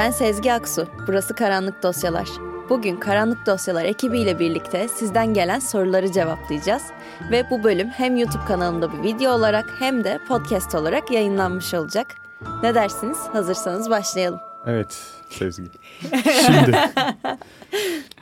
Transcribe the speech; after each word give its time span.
Ben 0.00 0.10
Sezgi 0.10 0.52
Aksu, 0.52 0.86
burası 1.06 1.34
Karanlık 1.34 1.82
Dosyalar. 1.82 2.28
Bugün 2.68 2.96
Karanlık 2.96 3.46
Dosyalar 3.46 3.84
ekibiyle 3.84 4.38
birlikte 4.38 4.88
sizden 4.88 5.34
gelen 5.34 5.58
soruları 5.58 6.12
cevaplayacağız. 6.12 6.82
Ve 7.30 7.50
bu 7.50 7.64
bölüm 7.64 7.88
hem 7.88 8.16
YouTube 8.16 8.44
kanalımda 8.44 8.92
bir 8.92 9.02
video 9.02 9.32
olarak 9.32 9.70
hem 9.78 10.04
de 10.04 10.20
podcast 10.28 10.74
olarak 10.74 11.10
yayınlanmış 11.10 11.74
olacak. 11.74 12.14
Ne 12.62 12.74
dersiniz? 12.74 13.18
Hazırsanız 13.18 13.90
başlayalım. 13.90 14.40
Evet 14.66 15.02
Sezgi. 15.30 15.64
Şimdi 16.46 16.76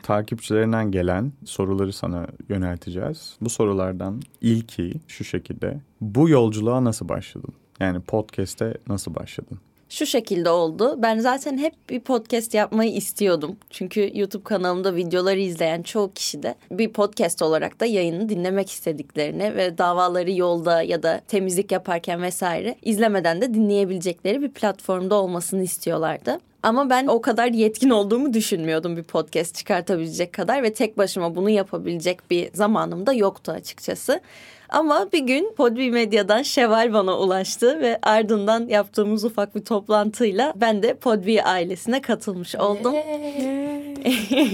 takipçilerinden 0.03 0.91
gelen 0.91 1.33
soruları 1.44 1.92
sana 1.92 2.27
yönelteceğiz. 2.48 3.36
Bu 3.41 3.50
sorulardan 3.50 4.22
ilki 4.41 4.94
şu 5.08 5.25
şekilde. 5.25 5.81
Bu 6.00 6.28
yolculuğa 6.28 6.84
nasıl 6.84 7.08
başladın? 7.08 7.55
Yani 7.81 8.00
podcast'e 8.00 8.75
nasıl 8.88 9.14
başladın? 9.14 9.58
Şu 9.89 10.06
şekilde 10.06 10.50
oldu. 10.50 10.94
Ben 10.98 11.19
zaten 11.19 11.58
hep 11.58 11.75
bir 11.91 12.00
podcast 12.00 12.55
yapmayı 12.55 12.92
istiyordum. 12.92 13.56
Çünkü 13.70 14.11
YouTube 14.14 14.44
kanalımda 14.44 14.97
videoları 14.97 15.41
izleyen 15.41 15.83
çoğu 15.83 16.12
kişi 16.12 16.42
de 16.42 16.55
bir 16.70 16.92
podcast 16.92 17.42
olarak 17.42 17.81
da 17.81 17.86
yayını 17.86 18.28
dinlemek 18.28 18.70
istediklerini 18.70 19.55
ve 19.55 19.78
davaları 19.78 20.33
yolda 20.33 20.83
ya 20.83 21.03
da 21.03 21.20
temizlik 21.28 21.72
yaparken 21.72 22.22
vesaire 22.22 22.77
izlemeden 22.83 23.41
de 23.41 23.55
dinleyebilecekleri 23.55 24.42
bir 24.42 24.50
platformda 24.50 25.14
olmasını 25.14 25.62
istiyorlardı. 25.62 26.41
Ama 26.62 26.91
ben 26.91 27.06
o 27.06 27.20
kadar 27.20 27.47
yetkin 27.48 27.91
olduğumu 27.91 28.33
düşünmüyordum 28.33 28.97
bir 28.97 29.03
podcast 29.03 29.55
çıkartabilecek 29.55 30.33
kadar 30.33 30.62
ve 30.62 30.73
tek 30.73 30.98
başıma 30.98 31.37
bunu 31.37 31.50
yapabilecek 31.50 32.31
bir 32.31 32.50
zamanım 32.55 33.06
da 33.06 33.12
yoktu 33.12 33.53
açıkçası. 33.53 34.20
Ama 34.69 35.09
bir 35.12 35.19
gün 35.19 35.55
Podbi 35.56 35.91
Medya'dan 35.91 36.42
Şeval 36.42 36.92
bana 36.92 37.19
ulaştı 37.19 37.81
ve 37.81 37.98
ardından 38.03 38.69
yaptığımız 38.69 39.25
ufak 39.25 39.55
bir 39.55 39.65
toplantıyla 39.65 40.53
ben 40.56 40.83
de 40.83 40.95
Podbi 40.95 41.42
ailesine 41.42 42.00
katılmış 42.00 42.55
oldum. 42.55 42.95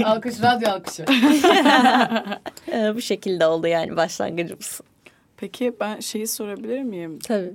Alkış, 0.05 0.43
radyo 0.43 0.71
alkışı. 0.71 1.05
Ee, 2.73 2.95
bu 2.95 3.01
şekilde 3.01 3.47
oldu 3.47 3.67
yani 3.67 3.97
başlangıcımız. 3.97 4.81
Peki 5.37 5.73
ben 5.81 6.01
şeyi 6.01 6.27
sorabilir 6.27 6.83
miyim? 6.83 7.19
Tabii 7.19 7.55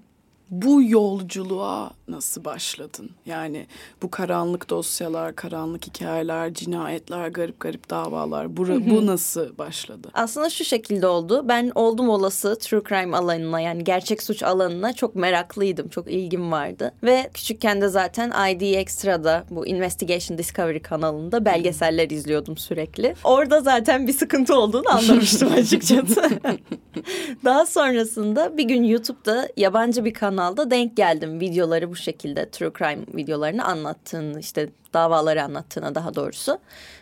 bu 0.52 0.84
yolculuğa 0.84 1.92
nasıl 2.08 2.46
başladın? 2.46 3.10
Yani 3.26 3.68
bu 4.02 4.12
karanlık 4.12 4.70
dosyalar, 4.70 5.36
karanlık 5.36 5.88
hikayeler, 5.88 6.54
cinayetler, 6.54 7.28
garip 7.28 7.60
garip 7.60 7.90
davalar. 7.90 8.58
Bu, 8.58 8.68
bu 8.68 9.06
nasıl 9.06 9.58
başladı? 9.58 10.08
Aslında 10.14 10.50
şu 10.50 10.64
şekilde 10.64 11.08
oldu. 11.08 11.46
Ben 11.48 11.72
oldum 11.76 12.10
olası 12.10 12.60
true 12.60 12.82
crime 12.90 13.18
alanına 13.18 13.60
yani 13.60 13.84
gerçek 13.84 14.24
suç 14.24 14.44
alanına 14.44 14.94
çok 14.94 15.16
meraklıydım. 15.16 15.90
Çok 15.90 16.12
ilgim 16.12 16.52
vardı. 16.52 16.94
Ve 17.04 17.30
küçükken 17.34 17.82
de 17.82 17.88
zaten 17.88 18.52
ID 18.52 18.62
Extra'da 18.62 19.44
bu 19.50 19.68
Investigation 19.68 20.38
Discovery 20.38 20.80
kanalında 20.80 21.46
belgeseller 21.46 22.10
izliyordum 22.10 22.58
sürekli. 22.58 23.16
Orada 23.24 23.62
zaten 23.62 24.08
bir 24.08 24.14
sıkıntı 24.14 24.56
olduğunu 24.56 24.90
anlamıştım 24.90 25.54
açıkçası. 25.58 26.30
Daha 27.46 27.66
sonrasında 27.66 28.58
bir 28.58 28.64
gün 28.64 28.84
YouTube'da 28.84 29.50
yabancı 29.58 30.06
bir 30.06 30.14
kanal 30.14 30.39
kanalda 30.40 30.72
denk 30.72 30.98
geldim 30.98 31.40
videoları 31.40 31.90
bu 31.90 31.96
şekilde 31.96 32.50
true 32.50 32.72
crime 32.78 33.06
videolarını 33.16 33.66
anlattığını 33.66 34.40
işte 34.40 34.70
davaları 34.94 35.44
anlattığına 35.44 35.96
daha 35.96 36.16
doğrusu. 36.16 36.60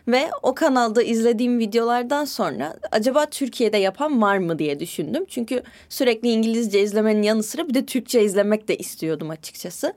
Ve 0.08 0.30
o 0.44 0.56
kanalda 0.56 1.04
izlediğim 1.04 1.60
videolardan 1.60 2.26
sonra 2.26 2.74
acaba 2.92 3.26
Türkiye'de 3.26 3.78
yapan 3.78 4.22
var 4.22 4.38
mı 4.38 4.60
diye 4.60 4.80
düşündüm. 4.80 5.26
Çünkü 5.30 5.64
sürekli 5.90 6.30
İngilizce 6.30 6.82
izlemenin 6.82 7.22
yanı 7.22 7.44
sıra 7.44 7.68
bir 7.70 7.74
de 7.74 7.86
Türkçe 7.86 8.24
izlemek 8.24 8.68
de 8.68 8.78
istiyordum 8.78 9.30
açıkçası. 9.30 9.94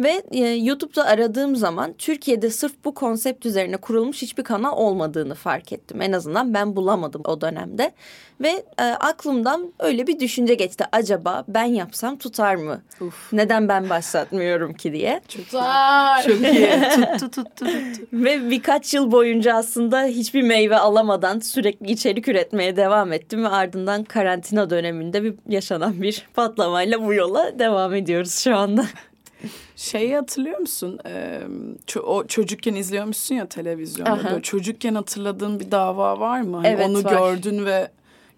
Ve 0.00 0.22
e, 0.30 0.38
YouTube'da 0.48 1.04
aradığım 1.06 1.56
zaman 1.56 1.94
Türkiye'de 1.98 2.50
sırf 2.50 2.72
bu 2.84 2.94
konsept 2.94 3.46
üzerine 3.46 3.76
kurulmuş 3.76 4.22
hiçbir 4.22 4.44
kanal 4.44 4.76
olmadığını 4.76 5.34
fark 5.34 5.72
ettim. 5.72 6.02
En 6.02 6.12
azından 6.12 6.54
ben 6.54 6.76
bulamadım 6.76 7.22
o 7.24 7.40
dönemde. 7.40 7.92
Ve 8.40 8.64
e, 8.78 8.82
aklımdan 8.82 9.72
öyle 9.78 10.06
bir 10.06 10.20
düşünce 10.20 10.54
geçti. 10.54 10.84
Acaba 10.92 11.44
ben 11.48 11.64
yapsam 11.64 12.18
tutar 12.18 12.54
mı? 12.54 12.82
Uf. 13.00 13.32
Neden 13.32 13.68
ben 13.68 13.90
başlatmıyorum 13.90 14.74
ki 14.74 14.92
diye. 14.92 15.20
Tutar. 15.28 16.22
Çok 16.22 16.40
iyi. 16.40 16.70
tuttu 17.18 17.33
tuttu 17.34 17.66
tuttu. 17.66 18.06
Ve 18.12 18.50
birkaç 18.50 18.94
yıl 18.94 19.12
boyunca 19.12 19.54
aslında 19.54 20.04
hiçbir 20.04 20.42
meyve 20.42 20.78
alamadan 20.78 21.38
sürekli 21.38 21.92
içerik 21.92 22.28
üretmeye 22.28 22.76
devam 22.76 23.12
ettim. 23.12 23.44
Ve 23.44 23.48
ardından 23.48 24.04
karantina 24.04 24.70
döneminde 24.70 25.22
bir 25.22 25.34
yaşanan 25.48 26.02
bir 26.02 26.26
patlamayla 26.34 27.06
bu 27.06 27.14
yola 27.14 27.58
devam 27.58 27.94
ediyoruz 27.94 28.34
şu 28.34 28.56
anda. 28.56 28.86
Şeyi 29.76 30.14
hatırlıyor 30.14 30.58
musun? 30.58 30.98
Ee, 31.06 31.40
ço- 31.86 32.00
o 32.00 32.26
çocukken 32.26 32.74
izliyormuşsun 32.74 33.34
ya 33.34 33.46
televizyonda. 33.46 34.24
Böyle 34.24 34.42
çocukken 34.42 34.94
hatırladığın 34.94 35.60
bir 35.60 35.70
dava 35.70 36.20
var 36.20 36.40
mı? 36.40 36.56
Hani 36.56 36.66
evet, 36.66 36.88
onu 36.88 37.04
var. 37.04 37.10
gördün 37.10 37.66
ve 37.66 37.88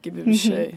gibi 0.03 0.27
bir 0.27 0.35
şey. 0.35 0.75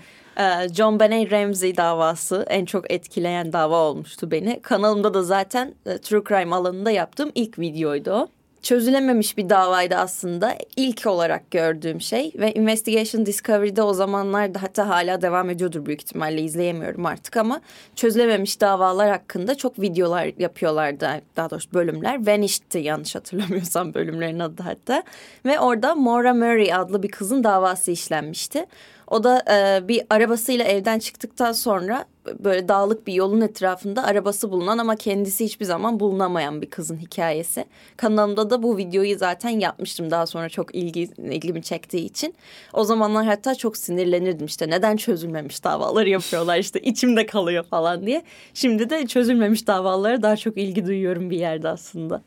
John 0.74 1.00
Benet 1.00 1.32
Ramsey 1.32 1.78
davası 1.78 2.46
en 2.50 2.66
çok 2.66 2.92
etkileyen 2.92 3.54
dava 3.54 3.76
olmuştu 3.76 4.32
beni. 4.32 4.60
Kanalımda 4.62 5.14
da 5.14 5.24
zaten 5.24 5.74
True 6.02 6.24
Crime 6.28 6.56
alanında 6.56 6.92
yaptığım 6.92 7.32
ilk 7.36 7.60
videoydu 7.60 8.12
o 8.12 8.28
çözülememiş 8.62 9.38
bir 9.38 9.50
davaydı 9.50 9.96
aslında. 9.96 10.56
İlk 10.76 11.06
olarak 11.06 11.52
gördüğüm 11.52 12.02
şey 12.02 12.32
ve 12.36 12.54
Investigation 12.54 13.26
Discovery'de 13.26 13.82
o 13.82 13.94
zamanlarda 13.94 14.64
hatta 14.64 14.88
hala 14.88 15.22
devam 15.22 15.50
ediyordur 15.50 15.86
büyük 15.86 16.02
ihtimalle 16.02 16.42
izleyemiyorum 16.42 17.06
artık 17.06 17.38
ama 17.38 17.62
çözülememiş 17.96 18.62
davalar 18.62 19.10
hakkında 19.10 19.56
çok 19.56 19.82
videolar 19.82 20.32
yapıyorlardı. 20.38 21.10
Daha 21.36 21.50
doğrusu 21.50 21.74
bölümler. 21.74 22.28
Vanished'ti 22.28 22.78
yanlış 22.80 23.16
hatırlamıyorsam 23.16 23.94
bölümlerin 23.94 24.40
adı 24.40 24.64
hatta. 24.64 25.04
Ve 25.46 25.60
orada 25.60 25.96
Maura 25.96 26.34
Murray 26.34 26.74
adlı 26.74 27.04
bir 27.04 27.10
kızın 27.10 27.44
davası 27.44 27.92
işlenmişti. 27.92 28.66
O 29.10 29.24
da 29.24 29.44
e, 29.52 29.88
bir 29.88 30.02
arabasıyla 30.10 30.66
evden 30.66 31.00
çıktıktan 31.00 31.52
sonra 31.52 32.06
böyle 32.40 32.68
dağlık 32.68 33.08
bir 33.08 33.14
yolun 33.14 33.42
etrafında 33.42 34.04
arabası 34.04 34.52
bulunan 34.52 34.78
ama 34.78 34.96
kendisi 34.96 35.46
hiçbir 35.46 35.66
zaman 35.66 36.00
bulunamayan 36.00 36.62
bir 36.62 36.70
kızın 36.70 36.98
hikayesi. 36.98 37.66
Kanalımda 37.98 38.50
da 38.50 38.64
bu 38.64 38.78
videoyu 38.78 39.18
zaten 39.18 39.50
yapmıştım 39.50 40.12
daha 40.12 40.26
sonra 40.26 40.50
çok 40.50 40.76
ilgi, 40.76 41.02
ilgimi 41.18 41.64
çektiği 41.64 42.06
için. 42.06 42.36
O 42.74 42.84
zamanlar 42.84 43.26
hatta 43.26 43.56
çok 43.56 43.78
sinirlenirdim 43.78 44.46
işte 44.46 44.70
neden 44.70 44.98
çözülmemiş 44.98 45.64
davaları 45.64 46.10
yapıyorlar 46.10 46.58
işte 46.58 46.80
içimde 46.80 47.26
kalıyor 47.26 47.64
falan 47.64 48.06
diye. 48.06 48.24
Şimdi 48.54 48.90
de 48.90 49.08
çözülmemiş 49.08 49.68
davalara 49.68 50.22
daha 50.22 50.38
çok 50.38 50.58
ilgi 50.58 50.86
duyuyorum 50.86 51.30
bir 51.30 51.38
yerde 51.38 51.70
aslında. 51.70 52.22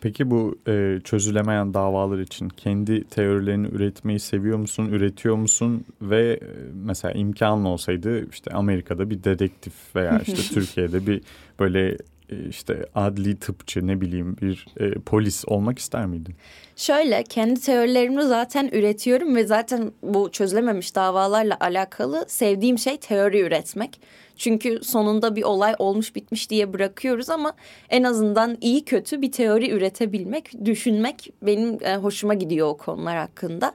Peki 0.00 0.30
bu 0.30 0.58
e, 0.68 0.98
çözülemeyen 1.04 1.74
davalar 1.74 2.18
için 2.18 2.48
kendi 2.48 3.04
teorilerini 3.04 3.66
üretmeyi 3.66 4.20
seviyor 4.20 4.58
musun, 4.58 4.86
üretiyor 4.86 5.36
musun 5.36 5.84
ve 6.02 6.32
e, 6.32 6.46
mesela 6.84 7.12
imkanın 7.12 7.64
olsaydı 7.64 8.30
işte 8.30 8.50
Amerika'da 8.50 9.10
bir 9.10 9.24
dedektif 9.24 9.72
veya 9.96 10.18
işte 10.18 10.42
Türkiye'de 10.54 11.06
bir 11.06 11.22
böyle 11.58 11.96
e, 12.30 12.48
işte 12.48 12.86
adli 12.94 13.36
tıpçı 13.36 13.86
ne 13.86 14.00
bileyim 14.00 14.36
bir 14.42 14.66
e, 14.80 14.90
polis 14.90 15.44
olmak 15.46 15.78
ister 15.78 16.06
miydin? 16.06 16.34
Şöyle 16.76 17.22
kendi 17.22 17.60
teorilerimi 17.60 18.22
zaten 18.22 18.70
üretiyorum 18.72 19.36
ve 19.36 19.44
zaten 19.44 19.92
bu 20.02 20.30
çözülememiş 20.32 20.94
davalarla 20.94 21.56
alakalı 21.60 22.24
sevdiğim 22.28 22.78
şey 22.78 22.96
teori 22.96 23.40
üretmek. 23.40 24.00
Çünkü 24.40 24.80
sonunda 24.82 25.36
bir 25.36 25.42
olay 25.42 25.74
olmuş 25.78 26.14
bitmiş 26.14 26.50
diye 26.50 26.72
bırakıyoruz 26.72 27.30
ama 27.30 27.52
en 27.90 28.02
azından 28.02 28.58
iyi 28.60 28.84
kötü 28.84 29.22
bir 29.22 29.32
teori 29.32 29.70
üretebilmek, 29.70 30.64
düşünmek 30.64 31.32
benim 31.42 31.78
e, 31.84 31.96
hoşuma 31.96 32.34
gidiyor 32.34 32.68
o 32.68 32.76
konular 32.76 33.16
hakkında. 33.16 33.74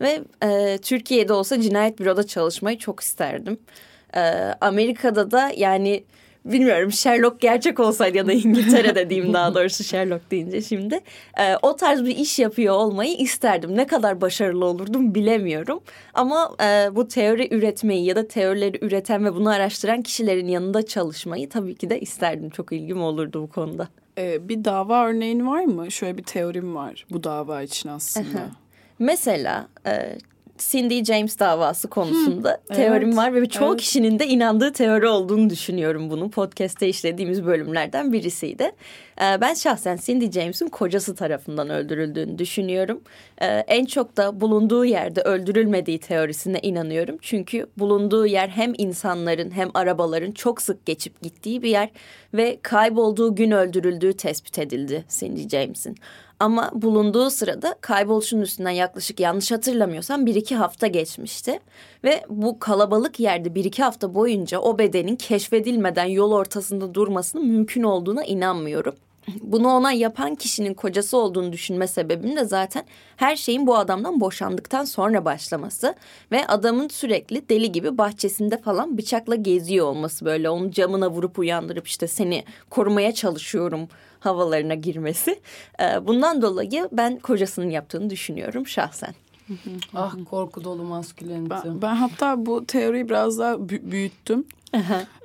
Ve 0.00 0.20
e, 0.42 0.78
Türkiye'de 0.78 1.32
olsa 1.32 1.60
cinayet 1.60 1.98
büroda 1.98 2.26
çalışmayı 2.26 2.78
çok 2.78 3.00
isterdim. 3.00 3.58
E, 4.16 4.20
Amerika'da 4.60 5.30
da 5.30 5.52
yani 5.56 6.04
bilmiyorum 6.44 6.92
Sherlock 6.92 7.40
gerçek 7.40 7.80
olsaydı 7.80 8.16
ya 8.16 8.26
da 8.26 8.32
İngiltere'de 8.32 9.10
diyeyim 9.10 9.32
daha 9.32 9.54
doğrusu 9.54 9.84
Sherlock 9.84 10.30
deyince 10.30 10.62
şimdi 10.62 11.00
e, 11.40 11.56
o 11.62 11.76
tarz 11.76 12.04
bir 12.04 12.16
iş 12.16 12.38
yapıyor 12.38 12.74
olmayı 12.74 13.16
isterdim. 13.16 13.76
Ne 13.76 13.86
kadar 13.86 14.20
başarılı 14.20 14.64
olurdum 14.64 15.14
bilemiyorum 15.14 15.80
ama 16.14 16.50
e, 16.62 16.96
bu 16.96 17.08
teori 17.08 17.54
üretmeyi 17.54 18.04
ya 18.04 18.16
da 18.16 18.28
teorileri 18.28 18.78
üreten 18.84 19.24
ve 19.24 19.34
bunu 19.34 19.48
araştıran 19.48 20.02
kişilerin 20.02 20.48
yanında 20.48 20.86
çalışmayı 20.86 21.48
tabii 21.48 21.74
ki 21.74 21.90
de 21.90 22.00
isterdim. 22.00 22.50
Çok 22.50 22.72
ilgim 22.72 23.02
olurdu 23.02 23.42
bu 23.42 23.48
konuda. 23.48 23.88
Ee, 24.18 24.48
bir 24.48 24.64
dava 24.64 25.06
örneğin 25.06 25.46
var 25.46 25.64
mı? 25.64 25.90
Şöyle 25.90 26.18
bir 26.18 26.22
teorim 26.22 26.74
var 26.74 27.06
bu 27.10 27.24
dava 27.24 27.62
için 27.62 27.88
aslında. 27.88 28.50
Mesela 28.98 29.68
e, 29.86 30.18
Cindy 30.58 31.04
James 31.04 31.38
davası 31.38 31.88
konusunda 31.88 32.60
teorim 32.68 33.08
evet, 33.08 33.16
var 33.16 33.34
ve 33.34 33.48
çoğu 33.48 33.68
evet. 33.68 33.80
kişinin 33.80 34.18
de 34.18 34.26
inandığı 34.26 34.72
teori 34.72 35.08
olduğunu 35.08 35.50
düşünüyorum 35.50 36.10
bunu. 36.10 36.30
Podcast'te 36.30 36.88
işlediğimiz 36.88 37.46
bölümlerden 37.46 38.12
birisiydi. 38.12 38.72
Ee, 39.20 39.40
ben 39.40 39.54
şahsen 39.54 39.98
Cindy 40.04 40.30
James'in 40.30 40.68
kocası 40.68 41.14
tarafından 41.14 41.70
öldürüldüğünü 41.70 42.38
düşünüyorum. 42.38 43.00
Ee, 43.42 43.46
en 43.46 43.84
çok 43.84 44.16
da 44.16 44.40
bulunduğu 44.40 44.84
yerde 44.84 45.20
öldürülmediği 45.20 45.98
teorisine 45.98 46.58
inanıyorum. 46.62 47.16
Çünkü 47.20 47.66
bulunduğu 47.78 48.26
yer 48.26 48.48
hem 48.48 48.72
insanların 48.78 49.50
hem 49.50 49.70
arabaların 49.74 50.32
çok 50.32 50.62
sık 50.62 50.86
geçip 50.86 51.22
gittiği 51.22 51.62
bir 51.62 51.70
yer 51.70 51.88
ve 52.34 52.58
kaybolduğu 52.62 53.34
gün 53.34 53.50
öldürüldüğü 53.50 54.12
tespit 54.12 54.58
edildi 54.58 55.04
Cindy 55.08 55.48
James'in. 55.48 55.96
Ama 56.40 56.70
bulunduğu 56.74 57.30
sırada 57.30 57.74
kayboluşun 57.80 58.40
üstünden 58.40 58.70
yaklaşık 58.70 59.20
yanlış 59.20 59.52
hatırlamıyorsam 59.52 60.26
bir 60.26 60.34
iki 60.34 60.56
hafta 60.56 60.86
geçmişti. 60.86 61.60
Ve 62.04 62.24
bu 62.28 62.58
kalabalık 62.58 63.20
yerde 63.20 63.54
bir 63.54 63.64
iki 63.64 63.82
hafta 63.82 64.14
boyunca 64.14 64.58
o 64.58 64.78
bedenin 64.78 65.16
keşfedilmeden 65.16 66.04
yol 66.04 66.32
ortasında 66.32 66.94
durmasının 66.94 67.46
mümkün 67.46 67.82
olduğuna 67.82 68.24
inanmıyorum. 68.24 68.94
Bunu 69.42 69.68
ona 69.68 69.92
yapan 69.92 70.34
kişinin 70.34 70.74
kocası 70.74 71.16
olduğunu 71.16 71.52
düşünme 71.52 71.86
sebebim 71.86 72.36
de 72.36 72.44
zaten 72.44 72.84
her 73.16 73.36
şeyin 73.36 73.66
bu 73.66 73.76
adamdan 73.76 74.20
boşandıktan 74.20 74.84
sonra 74.84 75.24
başlaması 75.24 75.94
ve 76.32 76.46
adamın 76.46 76.88
sürekli 76.88 77.48
deli 77.48 77.72
gibi 77.72 77.98
bahçesinde 77.98 78.58
falan 78.58 78.98
bıçakla 78.98 79.34
geziyor 79.34 79.86
olması 79.86 80.24
böyle 80.24 80.50
onun 80.50 80.70
camına 80.70 81.10
vurup 81.10 81.38
uyandırıp 81.38 81.86
işte 81.86 82.08
seni 82.08 82.44
korumaya 82.70 83.14
çalışıyorum 83.14 83.88
havalarına 84.24 84.74
girmesi. 84.74 85.40
Ee, 85.80 86.06
Bundan 86.06 86.42
dolayı 86.42 86.88
ben 86.92 87.18
kocasının 87.18 87.70
yaptığını 87.70 88.10
düşünüyorum 88.10 88.66
şahsen. 88.66 89.14
Ah 89.94 90.14
korku 90.30 90.64
dolu 90.64 90.82
maskülenite. 90.82 91.54
Ben, 91.64 91.82
ben 91.82 91.94
hatta 91.94 92.46
bu 92.46 92.64
teoriyi 92.66 93.08
biraz 93.08 93.38
daha 93.38 93.52
bü- 93.54 93.90
büyüttüm. 93.90 94.44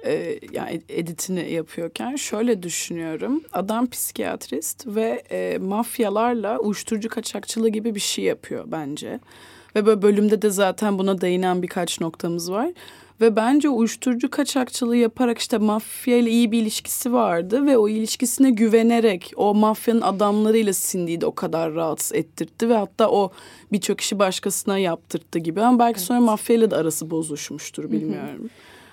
Ee, 0.06 0.40
yani 0.52 0.82
editini 0.90 1.52
yapıyorken 1.52 2.16
şöyle 2.16 2.64
düşünüyorum. 2.64 3.44
Adam 3.54 3.90
psikiyatrist 3.90 4.88
ve 4.88 5.24
e, 5.32 5.58
mafyalarla 5.58 6.60
uyuşturucu 6.60 7.10
kaçakçılığı 7.10 7.70
gibi 7.70 7.96
bir 7.96 8.00
şey 8.00 8.26
yapıyor 8.26 8.64
bence. 8.68 9.20
Ve 9.76 9.86
böyle 9.86 10.02
bölümde 10.02 10.42
de 10.42 10.50
zaten 10.50 11.00
buna 11.00 11.22
değinen 11.22 11.62
birkaç 11.62 12.02
noktamız 12.02 12.52
var. 12.52 12.70
Ve 13.22 13.36
bence 13.36 13.70
uyuşturucu 13.70 14.30
kaçakçılığı 14.30 14.98
yaparak 14.98 15.38
işte 15.38 15.58
mafya 15.58 16.18
ile 16.18 16.30
iyi 16.30 16.52
bir 16.52 16.62
ilişkisi 16.62 17.14
vardı 17.14 17.66
ve 17.66 17.78
o 17.78 17.90
ilişkisine 17.90 18.52
güvenerek 18.52 19.32
o 19.36 19.56
mafyanın 19.56 20.02
adamlarıyla 20.02 20.74
Cindy'yi 20.76 21.22
de 21.22 21.26
o 21.26 21.36
kadar 21.36 21.74
rahatsız 21.74 22.14
ettirtti 22.14 22.70
ve 22.70 22.78
hatta 22.78 23.10
o 23.10 23.32
birçok 23.72 24.02
işi 24.02 24.20
başkasına 24.20 24.78
yaptırttı 24.78 25.40
gibi. 25.40 25.62
Ama 25.62 25.80
belki 25.80 26.00
sonra 26.00 26.20
mafyayla 26.20 26.72
da 26.72 26.78
arası 26.78 27.12
bozuşmuştur 27.12 27.92
bilmiyorum. 27.92 28.50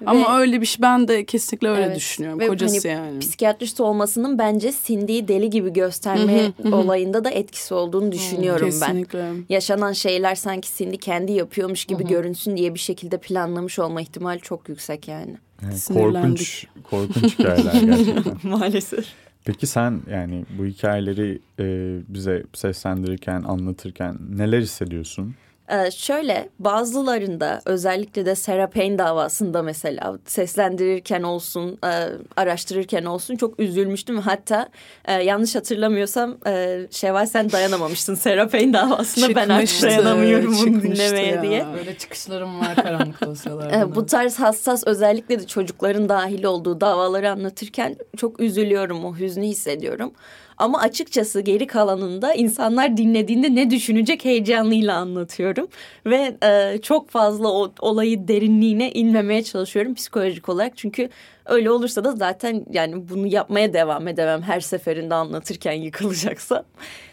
Ama 0.07 0.39
öyle 0.41 0.61
bir 0.61 0.67
şey 0.67 0.83
ben 0.83 1.09
de 1.09 1.25
kesinlikle 1.25 1.69
öyle 1.69 1.83
Evet. 1.85 1.97
düşünüyorum. 1.97 2.41
Ve 2.41 2.47
Kocası 2.47 2.89
hani 2.89 2.97
yani. 3.07 3.19
Psikiyatrist 3.19 3.81
olmasının 3.81 4.39
bence 4.39 4.73
Cindy'yi 4.85 5.29
deli 5.29 5.51
gibi 5.51 5.73
gösterme 5.73 6.53
olayında 6.73 7.25
da 7.25 7.31
etkisi 7.31 7.75
olduğunu 7.75 8.13
düşünüyorum 8.13 8.69
ben. 8.69 8.71
Kesinlikle. 8.71 9.33
Yaşanan 9.49 9.93
şeyler 9.93 10.35
sanki 10.35 10.69
Cindy 10.77 10.97
kendi 10.97 11.33
yapıyormuş 11.33 11.85
gibi 11.85 12.07
görünsün 12.07 12.57
diye 12.57 12.75
bir 12.75 12.79
şekilde 12.79 13.19
planlamış 13.19 13.79
olma 13.79 14.01
ihtimali 14.03 14.41
çok 14.41 14.69
yüksek 14.69 15.09
yani. 15.09 15.37
Yani 15.63 15.75
korkunç, 16.03 16.67
korkunç 16.91 17.39
hikayeler 17.39 17.73
gerçekten. 17.83 18.37
Maalesef. 18.51 19.07
Peki 19.45 19.67
sen 19.67 20.01
yani 20.11 20.45
bu 20.59 20.65
hikayeleri 20.67 21.39
e, 21.61 21.65
bize 22.09 22.43
seslendirirken, 22.55 23.43
anlatırken 23.43 24.17
neler 24.37 24.61
hissediyorsun? 24.61 25.35
Ee, 25.71 25.91
şöyle 25.91 26.49
bazılarında 26.59 27.61
özellikle 27.65 28.27
de 28.27 28.35
Sarah 28.35 28.67
Payne 28.67 28.99
davasında 28.99 29.63
mesela 29.63 30.19
seslendirirken 30.25 31.23
olsun, 31.23 31.79
e, 31.85 32.09
araştırırken 32.37 33.05
olsun 33.05 33.37
çok 33.37 33.61
üzülmüştüm. 33.61 34.19
Hatta 34.19 34.69
e, 35.05 35.13
yanlış 35.13 35.55
hatırlamıyorsam 35.55 36.37
e, 36.47 36.81
Şevval 36.91 37.27
sen 37.27 37.53
dayanamamıştın 37.53 38.15
Sarah 38.15 38.49
Payne 38.49 38.73
davasında 38.73 39.35
ben 39.35 39.49
artık 39.49 39.83
dayanamıyorum 39.83 40.57
bunu 40.59 40.83
dinlemeye 40.83 41.27
ya. 41.27 41.43
diye. 41.43 41.67
Böyle 41.79 41.99
çıkışlarım 41.99 42.61
var 42.61 42.75
karanlık 42.75 43.21
dosyalarda. 43.21 43.77
Ee, 43.77 43.95
bu 43.95 44.07
tarz 44.07 44.39
hassas 44.39 44.87
özellikle 44.87 45.41
de 45.41 45.47
çocukların 45.47 46.09
dahil 46.09 46.45
olduğu 46.45 46.81
davaları 46.81 47.31
anlatırken 47.31 47.97
çok 48.17 48.41
üzülüyorum, 48.41 49.05
o 49.05 49.17
hüznü 49.17 49.45
hissediyorum. 49.45 50.13
Ama 50.59 50.81
açıkçası 50.81 51.41
geri 51.41 51.67
kalanında 51.67 52.35
insanlar 52.35 52.97
dinlediğinde 52.97 53.55
ne 53.55 53.71
düşünecek 53.71 54.25
heyecanıyla 54.25 54.97
anlatıyorum. 54.97 55.69
Ve 56.07 56.37
e, 56.43 56.79
çok 56.83 57.11
fazla 57.11 57.49
o 57.49 57.73
olayı 57.81 58.29
derinliğine 58.29 58.93
inmemeye 58.93 59.45
çalışıyorum 59.45 59.95
psikolojik 59.95 60.49
olarak. 60.49 60.77
Çünkü 60.77 61.09
öyle 61.47 61.71
olursa 61.71 62.05
da 62.05 62.13
zaten 62.13 62.65
yani 62.73 63.09
bunu 63.09 63.27
yapmaya 63.27 63.73
devam 63.73 64.09
edemem 64.09 64.43
her 64.43 64.61
seferinde 64.61 65.15
anlatırken 65.15 65.73
yıkılacaksa. 65.73 66.65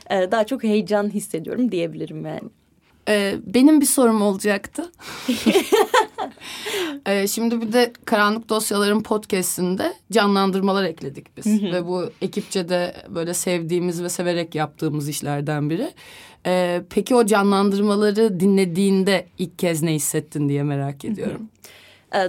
E, 0.09 0.31
daha 0.31 0.43
çok 0.43 0.63
heyecan 0.63 1.09
hissediyorum 1.09 1.71
diyebilirim 1.71 2.25
yani. 2.25 2.49
Ee, 3.09 3.35
benim 3.45 3.81
bir 3.81 3.85
sorum 3.85 4.21
olacaktı. 4.21 4.91
Ee, 7.05 7.27
şimdi 7.27 7.61
bir 7.61 7.73
de 7.73 7.93
Karanlık 8.05 8.49
Dosyaların 8.49 9.03
podcastinde 9.03 9.93
canlandırmalar 10.11 10.83
ekledik 10.83 11.37
biz. 11.37 11.45
ve 11.63 11.87
bu 11.87 12.09
ekipçe 12.21 12.69
de 12.69 12.95
böyle 13.09 13.33
sevdiğimiz 13.33 14.03
ve 14.03 14.09
severek 14.09 14.55
yaptığımız 14.55 15.09
işlerden 15.09 15.69
biri. 15.69 15.91
Ee, 16.45 16.81
peki 16.89 17.15
o 17.15 17.25
canlandırmaları 17.25 18.39
dinlediğinde 18.39 19.25
ilk 19.37 19.59
kez 19.59 19.81
ne 19.81 19.93
hissettin 19.93 20.49
diye 20.49 20.63
merak 20.63 21.05
ediyorum. 21.05 21.49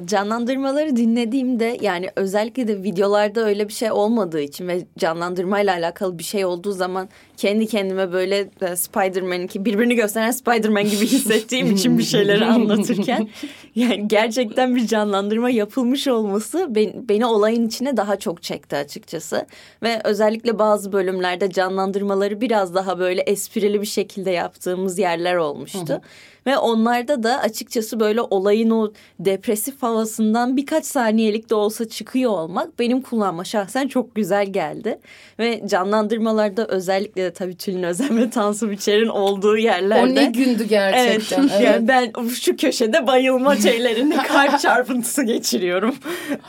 Canlandırmaları 0.06 0.96
dinlediğimde 0.96 1.78
yani 1.80 2.10
özellikle 2.16 2.68
de 2.68 2.82
videolarda 2.82 3.44
öyle 3.44 3.68
bir 3.68 3.72
şey 3.72 3.92
olmadığı 3.92 4.40
için 4.40 4.68
ve 4.68 4.86
canlandırmayla 4.98 5.74
alakalı 5.74 6.18
bir 6.18 6.24
şey 6.24 6.44
olduğu 6.44 6.72
zaman 6.72 7.08
kendi 7.36 7.66
kendime 7.66 8.12
böyle 8.12 8.48
e, 8.60 8.76
Spider-Man'inki 8.76 9.64
birbirini 9.64 9.94
gösteren 9.94 10.30
Spider-Man 10.30 10.84
gibi 10.84 11.06
hissettiğim 11.06 11.70
için 11.70 11.98
bir 11.98 12.02
şeyleri 12.02 12.44
anlatırken 12.44 13.28
yani 13.74 14.08
gerçekten 14.08 14.76
bir 14.76 14.86
canlandırma 14.86 15.50
yapılmış 15.50 16.08
olması 16.08 16.66
ben- 16.74 17.08
beni 17.08 17.26
olayın 17.26 17.66
içine 17.66 17.96
daha 17.96 18.18
çok 18.18 18.42
çekti 18.42 18.76
açıkçası 18.76 19.46
ve 19.82 20.00
özellikle 20.04 20.58
bazı 20.58 20.92
bölümlerde 20.92 21.50
canlandırmaları 21.50 22.40
biraz 22.40 22.74
daha 22.74 22.98
böyle 22.98 23.20
esprili 23.20 23.80
bir 23.80 23.86
şekilde 23.86 24.30
yaptığımız 24.30 24.98
yerler 24.98 25.36
olmuştu. 25.36 26.00
Ve 26.46 26.58
onlarda 26.58 27.22
da 27.22 27.38
açıkçası 27.40 28.00
böyle 28.00 28.20
olayın 28.20 28.70
o 28.70 28.92
depresif 29.20 29.82
havasından 29.82 30.56
birkaç 30.56 30.84
saniyelik 30.84 31.50
de 31.50 31.54
olsa 31.54 31.88
çıkıyor 31.88 32.30
olmak 32.30 32.78
benim 32.78 33.02
kullanma 33.02 33.44
şahsen 33.44 33.88
çok 33.88 34.14
güzel 34.14 34.46
geldi. 34.46 34.98
Ve 35.38 35.62
canlandırmalarda 35.66 36.66
özellikle 36.66 37.22
de 37.22 37.32
tabii 37.32 37.56
Tülin 37.56 37.82
Özen 37.82 38.18
ve 38.18 38.30
Tansu 38.30 38.70
Biçer'in 38.70 39.08
olduğu 39.08 39.56
yerlerde. 39.56 40.12
O 40.12 40.14
ne 40.14 40.24
gündü 40.24 40.64
gerçekten. 40.64 41.40
Evet, 41.42 41.52
Evet. 41.54 41.66
yani 41.66 41.88
ben 41.88 42.12
şu 42.28 42.56
köşede 42.56 43.06
bayılma 43.06 43.56
şeylerinde 43.56 44.16
kalp 44.28 44.60
çarpıntısı 44.60 45.22
geçiriyorum. 45.22 45.94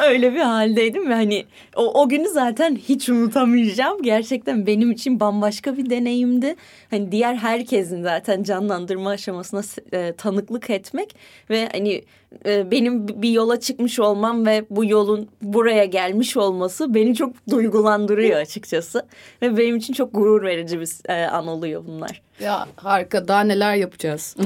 Öyle 0.09 0.33
bir 0.33 0.39
haldeydim 0.39 1.09
ve 1.09 1.13
hani 1.13 1.45
o, 1.75 2.01
o 2.01 2.09
günü 2.09 2.29
zaten 2.29 2.75
hiç 2.75 3.09
unutamayacağım. 3.09 4.01
Gerçekten 4.01 4.67
benim 4.67 4.91
için 4.91 5.19
bambaşka 5.19 5.77
bir 5.77 5.89
deneyimdi. 5.89 6.55
Hani 6.89 7.11
diğer 7.11 7.35
herkesin 7.35 8.03
zaten 8.03 8.43
canlandırma 8.43 9.09
aşamasına 9.09 9.61
e, 9.93 10.13
tanıklık 10.17 10.69
etmek 10.69 11.15
ve 11.49 11.69
hani 11.71 12.03
e, 12.45 12.71
benim 12.71 13.07
bir 13.07 13.29
yola 13.29 13.59
çıkmış 13.59 13.99
olmam 13.99 14.45
ve 14.45 14.65
bu 14.69 14.85
yolun 14.85 15.29
buraya 15.41 15.85
gelmiş 15.85 16.37
olması 16.37 16.93
beni 16.93 17.15
çok 17.15 17.33
duygulandırıyor 17.49 18.39
açıkçası. 18.39 19.05
Ve 19.41 19.57
benim 19.57 19.75
için 19.75 19.93
çok 19.93 20.13
gurur 20.13 20.43
verici 20.43 20.79
bir 20.79 20.89
e, 21.09 21.27
an 21.27 21.47
oluyor 21.47 21.85
bunlar. 21.87 22.24
Ya 22.39 22.67
harika 22.75 23.27
daha 23.27 23.41
neler 23.41 23.75
yapacağız. 23.75 24.35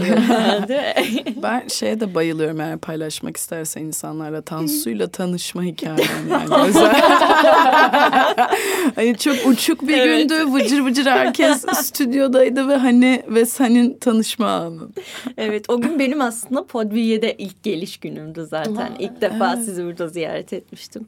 Ben 1.44 1.68
şeye 1.68 2.00
de 2.00 2.16
bayılıyorum 2.16 2.62
eğer 2.62 2.78
paylaşmak 2.78 3.38
isterse 3.38 3.82
insanlarla 3.82 4.42
Tansu'yla 4.42 5.08
tanışma 5.08 5.64
hikayem 5.64 5.98
yani 6.32 6.56
özel. 6.68 7.02
hani 8.96 9.18
çok 9.18 9.36
uçuk 9.48 9.88
bir 9.88 9.98
Evet. 9.98 10.30
gündü 10.30 10.54
vıcır 10.54 10.80
vıcır 10.80 11.06
herkes 11.06 11.66
stüdyodaydı 11.74 12.68
ve 12.68 12.76
hani 12.76 13.24
ve 13.28 13.46
senin 13.46 13.94
tanışma 13.98 14.48
anın. 14.48 14.94
Evet 15.38 15.66
o 15.70 15.82
gün 15.82 16.00
benim 16.00 16.22
aslında 16.22 16.66
Podbiye'de 16.66 17.34
ilk 17.38 17.64
geliş 17.64 17.98
günümdü 17.98 18.46
zaten. 18.50 18.92
İlk 19.00 19.22
defa 19.22 19.56
sizi 19.58 19.86
burada 19.86 20.08
ziyaret 20.08 20.54
etmiştim. 20.54 21.06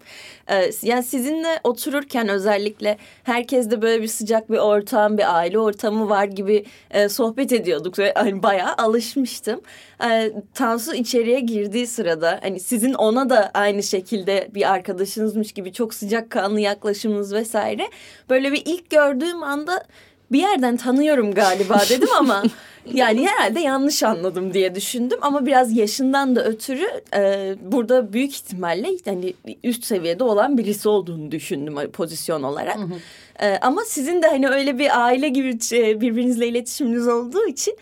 Ee, 0.51 0.71
yani 0.81 1.03
sizinle 1.03 1.59
otururken 1.63 2.27
özellikle 2.29 2.97
herkes 3.23 3.71
de 3.71 3.81
böyle 3.81 4.01
bir 4.03 4.07
sıcak 4.07 4.51
bir 4.51 4.57
ortam, 4.57 5.17
bir 5.17 5.35
aile 5.37 5.59
ortamı 5.59 6.09
var 6.09 6.25
gibi 6.25 6.65
e, 6.91 7.09
sohbet 7.09 7.51
ediyorduk 7.51 7.99
ve 7.99 8.13
hani 8.15 8.43
bayağı 8.43 8.73
alışmıştım. 8.77 9.61
Ee, 10.03 10.31
Tansu 10.53 10.93
içeriye 10.93 11.39
girdiği 11.39 11.87
sırada 11.87 12.39
hani 12.43 12.59
sizin 12.59 12.93
ona 12.93 13.29
da 13.29 13.51
aynı 13.53 13.83
şekilde 13.83 14.49
bir 14.53 14.71
arkadaşınızmış 14.71 15.51
gibi 15.51 15.73
çok 15.73 15.93
sıcakkanlı 15.93 16.59
yaklaşımınız 16.59 17.33
vesaire. 17.33 17.87
Böyle 18.29 18.51
bir 18.51 18.61
ilk 18.65 18.89
gördüğüm 18.89 19.43
anda 19.43 19.83
bir 20.31 20.39
yerden 20.39 20.77
tanıyorum 20.77 21.33
galiba 21.33 21.81
dedim 21.89 22.09
ama 22.17 22.43
yani 22.93 23.27
herhalde 23.27 23.59
yanlış 23.59 24.03
anladım 24.03 24.53
diye 24.53 24.75
düşündüm. 24.75 25.19
Ama 25.21 25.45
biraz 25.45 25.77
yaşından 25.77 26.35
da 26.35 26.45
ötürü 26.45 26.87
e, 27.15 27.55
burada 27.61 28.13
büyük 28.13 28.33
ihtimalle 28.33 28.87
hani 29.05 29.33
üst 29.63 29.83
seviyede 29.83 30.23
olan 30.23 30.57
birisi 30.57 30.89
olduğunu 30.89 31.31
düşündüm 31.31 31.91
pozisyon 31.91 32.43
olarak. 32.43 32.77
E, 33.39 33.57
ama 33.57 33.81
sizin 33.85 34.21
de 34.21 34.27
hani 34.27 34.49
öyle 34.49 34.79
bir 34.79 35.03
aile 35.03 35.29
gibi 35.29 35.57
e, 35.71 36.01
birbirinizle 36.01 36.47
iletişiminiz 36.47 37.07
olduğu 37.07 37.47
için 37.47 37.77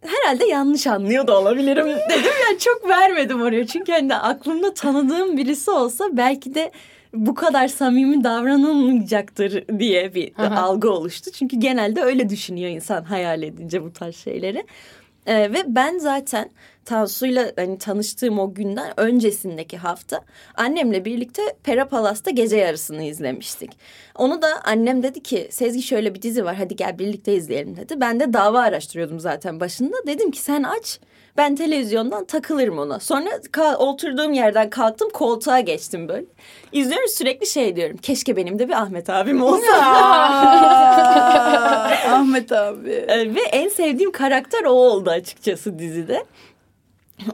herhalde 0.00 0.46
yanlış 0.46 0.86
anlıyor 0.86 1.26
da 1.26 1.40
olabilirim 1.40 1.86
dedim. 2.10 2.32
Yani 2.48 2.58
çok 2.58 2.88
vermedim 2.88 3.42
oraya. 3.42 3.66
Çünkü 3.66 3.92
hani 3.92 4.16
aklımda 4.16 4.74
tanıdığım 4.74 5.36
birisi 5.36 5.70
olsa 5.70 6.04
belki 6.12 6.54
de 6.54 6.72
bu 7.14 7.34
kadar 7.34 7.68
samimi 7.68 8.24
davranılmayacaktır 8.24 9.78
diye 9.78 10.14
bir 10.14 10.32
Aha. 10.38 10.62
algı 10.62 10.90
oluştu. 10.90 11.30
Çünkü 11.30 11.56
genelde 11.56 12.02
öyle 12.02 12.28
düşünüyor 12.28 12.70
insan 12.70 13.04
hayal 13.04 13.42
edince 13.42 13.82
bu 13.82 13.92
tarz 13.92 14.16
şeyleri. 14.16 14.64
Ee, 15.26 15.52
ve 15.52 15.62
ben 15.66 15.98
zaten 15.98 16.50
Tansu'yla 16.84 17.52
hani 17.56 17.78
tanıştığım 17.78 18.38
o 18.38 18.54
günden 18.54 18.92
öncesindeki 18.96 19.76
hafta 19.76 20.20
annemle 20.54 21.04
birlikte 21.04 21.42
Pera 21.64 21.88
Palas'ta 21.88 22.30
gece 22.30 22.56
yarısını 22.56 23.02
izlemiştik. 23.04 23.70
Onu 24.18 24.42
da 24.42 24.48
annem 24.64 25.02
dedi 25.02 25.22
ki 25.22 25.48
Sezgi 25.50 25.82
şöyle 25.82 26.14
bir 26.14 26.22
dizi 26.22 26.44
var 26.44 26.56
hadi 26.56 26.76
gel 26.76 26.98
birlikte 26.98 27.34
izleyelim 27.34 27.76
dedi. 27.76 28.00
Ben 28.00 28.20
de 28.20 28.32
dava 28.32 28.60
araştırıyordum 28.60 29.20
zaten 29.20 29.60
başında. 29.60 29.96
Dedim 30.06 30.30
ki 30.30 30.40
sen 30.40 30.62
aç 30.62 31.00
ben 31.36 31.56
televizyondan 31.56 32.24
takılırım 32.24 32.78
ona. 32.78 33.00
Sonra 33.00 33.30
oturduğum 33.78 34.32
yerden 34.32 34.70
kalktım 34.70 35.10
koltuğa 35.10 35.60
geçtim 35.60 36.08
böyle. 36.08 36.26
İzliyorum 36.72 37.08
sürekli 37.08 37.46
şey 37.46 37.76
diyorum. 37.76 37.96
Keşke 37.96 38.36
benim 38.36 38.58
de 38.58 38.68
bir 38.68 38.72
Ahmet 38.72 39.10
abim 39.10 39.42
olsa. 39.42 39.76
Ahmet 42.10 42.52
abi. 42.52 42.90
Ee, 42.90 43.34
Ve 43.34 43.40
en 43.40 43.68
sevdiğim 43.68 44.12
karakter 44.12 44.64
o 44.64 44.70
oldu 44.70 45.10
açıkçası 45.10 45.78
dizide. 45.78 46.24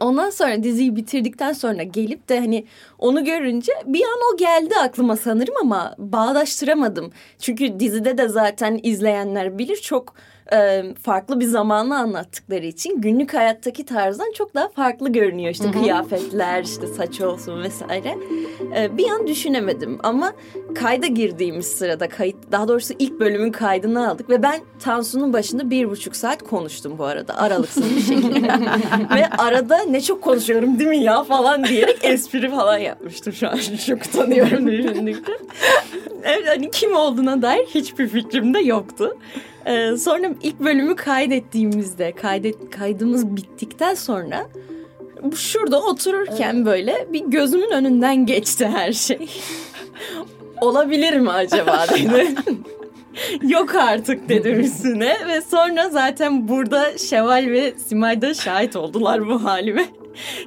Ondan 0.01 0.31
sonra 0.31 0.63
diziyi 0.63 0.97
bitirdikten 0.97 1.53
sonra 1.53 1.83
gelip 1.83 2.29
de 2.29 2.41
hani 2.41 2.65
onu 2.99 3.25
görünce 3.25 3.73
bir 3.87 4.03
an 4.03 4.35
o 4.35 4.37
geldi 4.37 4.75
aklıma 4.83 5.17
sanırım 5.17 5.55
ama 5.61 5.95
bağdaştıramadım. 5.99 7.13
Çünkü 7.39 7.81
dizide 7.81 8.19
de 8.19 8.29
zaten 8.29 8.81
izleyenler 8.83 9.59
bilir 9.59 9.77
çok 9.77 10.15
e, 10.53 10.85
farklı 11.03 11.41
bir 11.41 11.45
zamanı 11.45 11.99
anlattıkları 11.99 12.67
için 12.67 13.01
günlük 13.01 13.35
hayattaki 13.35 13.85
tarzdan 13.85 14.33
çok 14.33 14.55
daha 14.55 14.69
farklı 14.69 15.13
görünüyor. 15.13 15.51
işte 15.51 15.71
kıyafetler, 15.71 16.65
işte 16.65 16.87
saç 16.87 17.21
olsun 17.21 17.63
vesaire. 17.63 18.19
E, 18.77 18.99
bir 18.99 19.11
an 19.11 19.27
düşünemedim 19.27 19.99
ama 20.03 20.33
kayda 20.75 21.07
girdiğimiz 21.07 21.67
sırada 21.67 22.09
kayıt 22.09 22.37
daha 22.53 22.69
doğrusu 22.69 22.95
ilk 22.99 23.21
bölümün 23.21 23.53
kaydını 23.53 24.11
aldık 24.11 24.31
ve 24.31 24.43
ben 24.43 24.61
Tansu'nun 24.79 25.33
başında 25.33 25.71
bir 25.71 25.91
buçuk 25.91 26.17
saat 26.17 26.43
konuştum 26.43 26.99
bu 26.99 27.05
arada 27.05 27.39
aralıksız 27.39 27.97
bir 27.97 28.01
şekilde. 28.01 28.49
ve 29.15 29.29
arada 29.39 29.79
ne 29.79 30.01
çok 30.01 30.23
konuşuyorum 30.23 30.79
değil 30.79 30.91
mi 30.91 30.99
ya 30.99 31.25
falan 31.25 31.65
diyerek 31.65 31.99
espri 32.03 32.51
falan 32.51 32.79
yapmıştım 32.79 33.33
şu 33.33 33.49
an 33.49 33.59
çok 33.87 34.07
utanıyorum 34.07 34.67
düşündükçe. 34.67 35.33
Evet 36.23 36.49
hani 36.49 36.71
kim 36.71 36.97
olduğuna 36.97 37.43
dair 37.43 37.67
hiçbir 37.67 38.09
fikrim 38.09 38.55
de 38.55 38.59
yoktu. 38.59 39.17
Ee, 39.67 39.97
sonra 39.97 40.31
ilk 40.43 40.61
bölümü 40.61 40.97
kaydettiğimizde 40.97 42.13
kaydet 42.13 42.71
kaydımız 42.71 43.37
bittikten 43.37 43.95
sonra 43.95 44.47
şurada 45.37 45.83
otururken 45.83 46.67
böyle 46.67 47.07
bir 47.13 47.21
gözümün 47.21 47.71
önünden 47.71 48.27
geçti 48.27 48.67
her 48.67 48.93
şey. 48.93 49.29
Olabilir 50.61 51.19
mi 51.19 51.31
acaba 51.31 51.87
dedim. 51.91 52.37
Yok 53.43 53.75
artık 53.75 54.29
dedim 54.29 54.61
üstüne 54.61 55.17
ve 55.29 55.41
sonra 55.41 55.91
zaten 55.91 56.49
burada 56.49 56.99
Şeval 56.99 57.47
ve 57.47 57.75
Simay 57.87 58.23
da 58.23 58.35
şahit 58.35 58.77
oldular 58.77 59.29
bu 59.29 59.45
halime. 59.45 59.87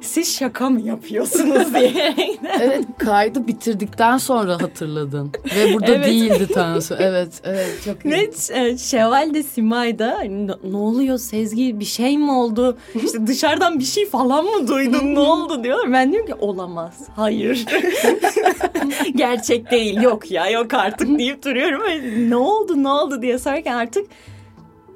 Siz 0.01 0.35
şaka 0.37 0.69
mı 0.69 0.81
yapıyorsunuz 0.81 1.73
diye. 1.79 2.15
evet 2.61 2.85
kaydı 2.97 3.47
bitirdikten 3.47 4.17
sonra 4.17 4.53
hatırladın. 4.61 5.31
Ve 5.55 5.73
burada 5.73 5.91
Evet. 5.95 6.05
değildi 6.05 6.47
Tansu. 6.53 6.95
Evet 6.99 7.41
evet 7.43 7.81
çok 7.85 8.05
iyi. 8.05 8.11
Ve 8.13 8.29
e, 8.53 8.77
Şevval 8.77 9.33
de 9.33 9.43
Simay 9.43 9.99
da 9.99 10.15
hani, 10.17 10.47
ne, 10.47 10.77
oluyor 10.77 11.17
Sezgi 11.17 11.79
bir 11.79 11.85
şey 11.85 12.17
mi 12.17 12.31
oldu? 12.31 12.77
İşte 13.05 13.27
dışarıdan 13.27 13.79
bir 13.79 13.83
şey 13.85 14.05
falan 14.09 14.45
mı 14.45 14.67
duydun 14.67 15.15
ne 15.15 15.19
oldu 15.29 15.63
diyorlar. 15.63 15.93
Ben 15.93 16.11
diyorum 16.11 16.27
ki 16.27 16.35
olamaz. 16.39 16.93
Hayır. 17.15 17.65
Gerçek 19.15 19.71
değil 19.71 20.01
yok 20.01 20.31
ya 20.31 20.49
yok 20.49 20.73
artık 20.73 21.19
deyip 21.19 21.45
duruyorum. 21.45 21.81
Ve 21.83 22.29
ne 22.29 22.35
oldu 22.35 22.83
ne 22.83 22.89
oldu 22.89 23.21
diye 23.21 23.39
sorarken 23.39 23.73
artık 23.75 24.07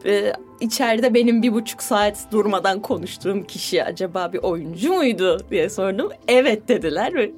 e, 0.05 0.33
içeride 0.59 1.13
benim 1.13 1.41
bir 1.41 1.53
buçuk 1.53 1.83
saat 1.83 2.31
durmadan 2.31 2.81
konuştuğum 2.81 3.43
kişi 3.43 3.83
acaba 3.83 4.33
bir 4.33 4.39
oyuncu 4.39 4.93
muydu 4.93 5.37
diye 5.51 5.69
sordum. 5.69 6.11
Evet 6.27 6.67
dediler 6.67 7.13
ve 7.13 7.31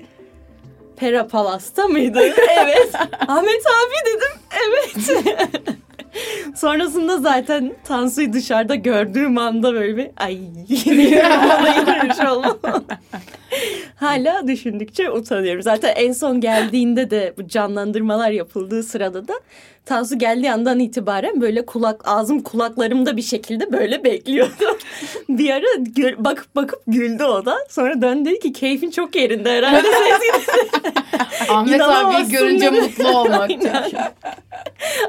Pera 0.96 1.28
Palas'ta 1.28 1.88
mıydı? 1.88 2.20
evet. 2.64 2.92
Ahmet 3.28 3.64
abi 3.66 3.96
dedim. 4.06 4.42
Evet. 4.68 5.26
Sonrasında 6.56 7.18
zaten 7.18 7.74
Tansu'yu 7.84 8.34
dışarıda 8.34 8.76
gördüğüm 8.76 9.38
anda 9.38 9.74
böyle 9.74 9.98
bir 9.98 10.08
ay 10.18 10.38
yürümüş 10.70 12.20
olmam. 12.32 12.56
Hala 13.96 14.48
düşündükçe 14.48 15.12
utanıyorum. 15.12 15.62
Zaten 15.62 15.94
en 15.96 16.12
son 16.12 16.42
geldiğinde 16.42 17.10
de 17.10 17.34
bu 17.38 17.48
canlandırmalar 17.48 18.30
yapıldığı 18.32 18.84
sırada 18.84 19.28
da 19.28 19.34
Tansu 19.86 20.18
geldiği 20.20 20.52
andan 20.52 20.80
itibaren 20.80 21.42
böyle 21.42 21.66
kulak 21.66 22.02
ağzım 22.08 22.40
kulaklarımda 22.44 23.18
bir 23.18 23.22
şekilde 23.22 23.72
böyle 23.72 24.04
bekliyordu. 24.04 24.78
bir 25.30 25.50
ara 25.50 25.66
gö- 25.76 26.24
bakıp 26.24 26.56
bakıp 26.56 26.82
güldü 26.88 27.24
o 27.24 27.46
da. 27.46 27.58
Sonra 27.70 28.02
döndü 28.02 28.30
dedi 28.30 28.40
ki 28.40 28.54
keyfin 28.54 28.92
çok 28.92 29.16
yerinde 29.16 29.52
herhalde. 29.52 29.88
Ahmet 31.50 31.82
abi 31.82 32.30
görünce 32.30 32.70
mutlu 32.70 33.08
olmak. 33.20 33.52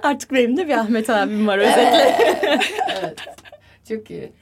Artık 0.02 0.32
benim 0.32 0.56
de 0.56 0.68
bir 0.68 0.72
Ahmet 0.76 1.10
abim 1.10 1.46
var 1.46 1.58
özetle. 1.58 2.16
evet. 3.00 3.16
Çok 3.88 4.10
iyi. 4.10 4.32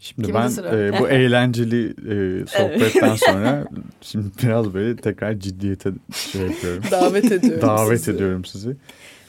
Şimdi 0.00 0.26
Kimde 0.26 0.38
ben 0.38 0.48
sıra? 0.48 0.68
e, 0.86 0.98
bu 1.00 1.08
eğlenceli 1.08 1.86
e, 1.88 2.46
sohbetten 2.46 3.14
sonra 3.26 3.64
şimdi 4.00 4.26
biraz 4.42 4.74
böyle 4.74 4.96
tekrar 4.96 5.34
ciddiyete 5.40 5.90
şey 6.32 6.40
yapıyorum. 6.42 6.82
Davet 6.90 7.32
ediyorum 7.32 7.62
Davet 7.68 7.98
sizi. 7.98 8.10
ediyorum 8.10 8.44
sizi. 8.44 8.76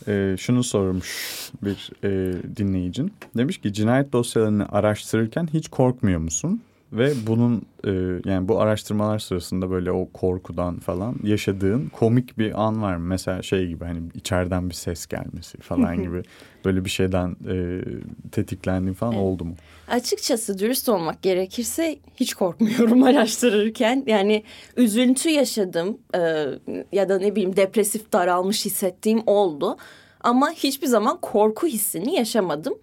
E, 0.08 0.36
şunu 0.40 0.64
sormuş 0.64 1.10
bir 1.64 1.92
e, 2.04 2.34
dinleyicin. 2.58 3.14
Demiş 3.38 3.58
ki 3.58 3.74
cinayet 3.74 4.14
dosyalarını 4.14 4.70
araştırırken 4.72 5.48
hiç 5.54 5.68
korkmuyor 5.68 6.20
musun? 6.20 6.62
Ve 6.94 7.14
bunun 7.28 7.62
e, 7.84 7.92
yani 8.30 8.48
bu 8.48 8.62
araştırmalar 8.62 9.20
sırasında 9.20 9.72
böyle 9.72 9.92
o 9.92 10.10
korkudan 10.14 10.80
falan 10.80 11.16
yaşadığın 11.24 11.90
komik 11.90 12.38
bir 12.38 12.64
an 12.64 12.82
var 12.82 12.96
mı? 12.96 13.06
Mesela 13.06 13.42
şey 13.42 13.68
gibi 13.68 13.86
hani 13.86 14.00
içeriden 14.14 14.70
bir 14.70 14.76
ses 14.76 15.08
gelmesi 15.08 15.58
falan 15.58 16.04
gibi 16.04 16.24
böyle 16.66 16.86
bir 16.86 16.90
şeyden 16.90 17.36
e, 17.50 17.82
tetiklendiğin 18.32 18.94
falan 18.94 19.16
oldu 19.16 19.46
mu? 19.46 19.56
Açıkçası 19.88 20.60
dürüst 20.60 20.90
olmak 20.90 21.22
gerekirse 21.22 22.00
hiç 22.16 22.34
korkmuyorum 22.34 23.04
araştırırken. 23.10 24.04
Yani 24.08 24.44
üzüntü 24.78 25.30
yaşadım 25.30 25.98
e, 26.16 26.46
ya 26.92 27.10
da 27.10 27.20
ne 27.20 27.36
bileyim 27.36 27.56
depresif 27.56 28.14
daralmış 28.14 28.66
hissettiğim 28.66 29.22
oldu. 29.26 29.78
Ama 30.22 30.52
hiçbir 30.52 30.88
zaman 30.88 31.18
korku 31.22 31.68
hissini 31.68 32.16
yaşamadım. 32.16 32.78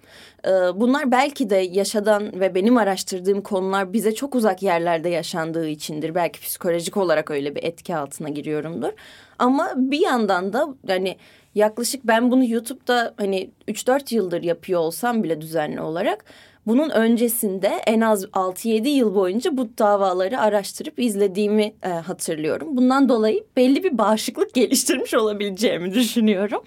Ee, 0.47 0.51
bunlar 0.51 1.11
belki 1.11 1.51
de 1.51 1.57
yaşadan 1.57 2.41
ve 2.41 2.55
benim 2.55 2.77
araştırdığım 2.77 3.41
konular 3.41 3.93
bize 3.93 4.15
çok 4.15 4.35
uzak 4.35 4.63
yerlerde 4.63 5.09
yaşandığı 5.09 5.69
içindir. 5.69 6.15
Belki 6.15 6.41
psikolojik 6.41 6.97
olarak 6.97 7.31
öyle 7.31 7.55
bir 7.55 7.65
etki 7.65 7.97
altına 7.97 8.29
giriyorumdur. 8.29 8.93
Ama 9.39 9.73
bir 9.77 10.01
yandan 10.01 10.53
da 10.53 10.69
yani 10.89 11.17
yaklaşık 11.55 12.07
ben 12.07 12.31
bunu 12.31 12.45
YouTube'da 12.45 13.15
hani 13.17 13.51
3-4 13.69 14.15
yıldır 14.15 14.43
yapıyor 14.43 14.81
olsam 14.81 15.23
bile 15.23 15.41
düzenli 15.41 15.81
olarak 15.81 16.25
bunun 16.67 16.91
öncesinde 16.91 17.69
en 17.87 18.01
az 18.01 18.25
6-7 18.25 18.89
yıl 18.89 19.15
boyunca 19.15 19.57
bu 19.57 19.69
davaları 19.79 20.41
araştırıp 20.41 20.99
izlediğimi 20.99 21.75
e, 21.83 21.89
hatırlıyorum. 21.89 22.77
Bundan 22.77 23.09
dolayı 23.09 23.45
belli 23.57 23.85
bir 23.85 23.99
bağışıklık 23.99 24.55
geliştirmiş 24.55 25.15
olabileceğimi 25.15 25.95
düşünüyorum. 25.95 26.63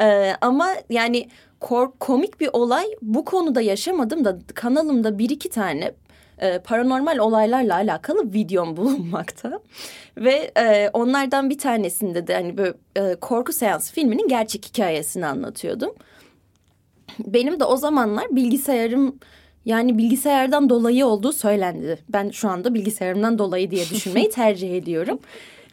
E, 0.00 0.36
ama 0.40 0.68
yani 0.90 1.28
kork 1.60 2.00
komik 2.00 2.40
bir 2.40 2.48
olay 2.52 2.86
bu 3.02 3.24
konuda 3.24 3.60
yaşamadım 3.60 4.24
da 4.24 4.38
kanalımda 4.54 5.18
bir 5.18 5.30
iki 5.30 5.50
tane 5.50 5.92
e, 6.38 6.58
paranormal 6.58 7.18
olaylarla 7.18 7.74
alakalı 7.74 8.32
videom 8.32 8.76
bulunmakta. 8.76 9.60
Ve 10.16 10.50
e, 10.56 10.90
onlardan 10.92 11.50
bir 11.50 11.58
tanesinde 11.58 12.26
de 12.26 12.34
hani 12.34 12.58
böyle 12.58 12.74
e, 12.96 13.14
korku 13.14 13.52
seansı 13.52 13.92
filminin 13.92 14.28
gerçek 14.28 14.66
hikayesini 14.66 15.26
anlatıyordum. 15.26 15.94
Benim 17.18 17.60
de 17.60 17.64
o 17.64 17.76
zamanlar 17.76 18.26
bilgisayarım 18.30 19.18
yani 19.64 19.98
bilgisayardan 19.98 20.70
dolayı 20.70 21.06
olduğu 21.06 21.32
söylendi. 21.32 21.98
Ben 22.08 22.30
şu 22.30 22.48
anda 22.48 22.74
bilgisayarımdan 22.74 23.38
dolayı 23.38 23.70
diye 23.70 23.84
düşünmeyi 23.90 24.30
tercih 24.30 24.76
ediyorum 24.76 25.18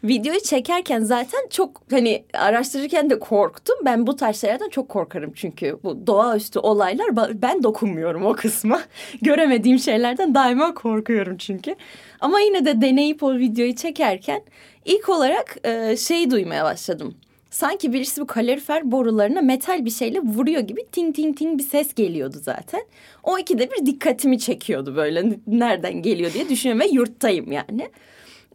videoyu 0.04 0.40
çekerken 0.40 1.00
zaten 1.02 1.40
çok 1.50 1.82
hani 1.90 2.24
araştırırken 2.32 3.10
de 3.10 3.18
korktum. 3.18 3.76
Ben 3.84 4.06
bu 4.06 4.16
tarz 4.16 4.40
şeylerden 4.40 4.68
çok 4.68 4.88
korkarım 4.88 5.32
çünkü 5.34 5.78
bu 5.82 6.06
doğaüstü 6.06 6.58
olaylar 6.58 7.16
ben 7.42 7.62
dokunmuyorum 7.62 8.26
o 8.26 8.32
kısma. 8.32 8.82
Göremediğim 9.22 9.78
şeylerden 9.78 10.34
daima 10.34 10.74
korkuyorum 10.74 11.36
çünkü. 11.36 11.74
Ama 12.20 12.40
yine 12.40 12.64
de 12.64 12.80
deneyip 12.80 13.22
o 13.22 13.36
videoyu 13.36 13.76
çekerken 13.76 14.42
ilk 14.84 15.08
olarak 15.08 15.56
e, 15.64 15.96
şey 15.96 16.30
duymaya 16.30 16.64
başladım. 16.64 17.14
Sanki 17.50 17.92
birisi 17.92 18.20
bu 18.20 18.26
kalorifer 18.26 18.92
borularına 18.92 19.40
metal 19.40 19.84
bir 19.84 19.90
şeyle 19.90 20.20
vuruyor 20.20 20.60
gibi 20.60 20.86
ting 20.92 21.14
ting 21.16 21.38
ting 21.38 21.58
bir 21.58 21.64
ses 21.64 21.94
geliyordu 21.94 22.36
zaten. 22.42 22.80
O 23.22 23.38
ikide 23.38 23.70
bir 23.70 23.86
dikkatimi 23.86 24.38
çekiyordu 24.38 24.96
böyle 24.96 25.38
nereden 25.46 26.02
geliyor 26.02 26.32
diye 26.32 26.48
düşünüyorum 26.48 26.80
ve 26.80 26.88
yurttayım 26.94 27.52
yani. 27.52 27.88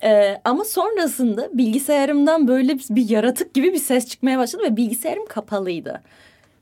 Ee, 0.03 0.41
ama 0.45 0.63
sonrasında 0.63 1.49
bilgisayarımdan 1.53 2.47
böyle 2.47 2.77
bir 2.89 3.09
yaratık 3.09 3.53
gibi 3.53 3.73
bir 3.73 3.79
ses 3.79 4.07
çıkmaya 4.07 4.39
başladı 4.39 4.63
ve 4.63 4.77
bilgisayarım 4.77 5.25
kapalıydı. 5.25 6.01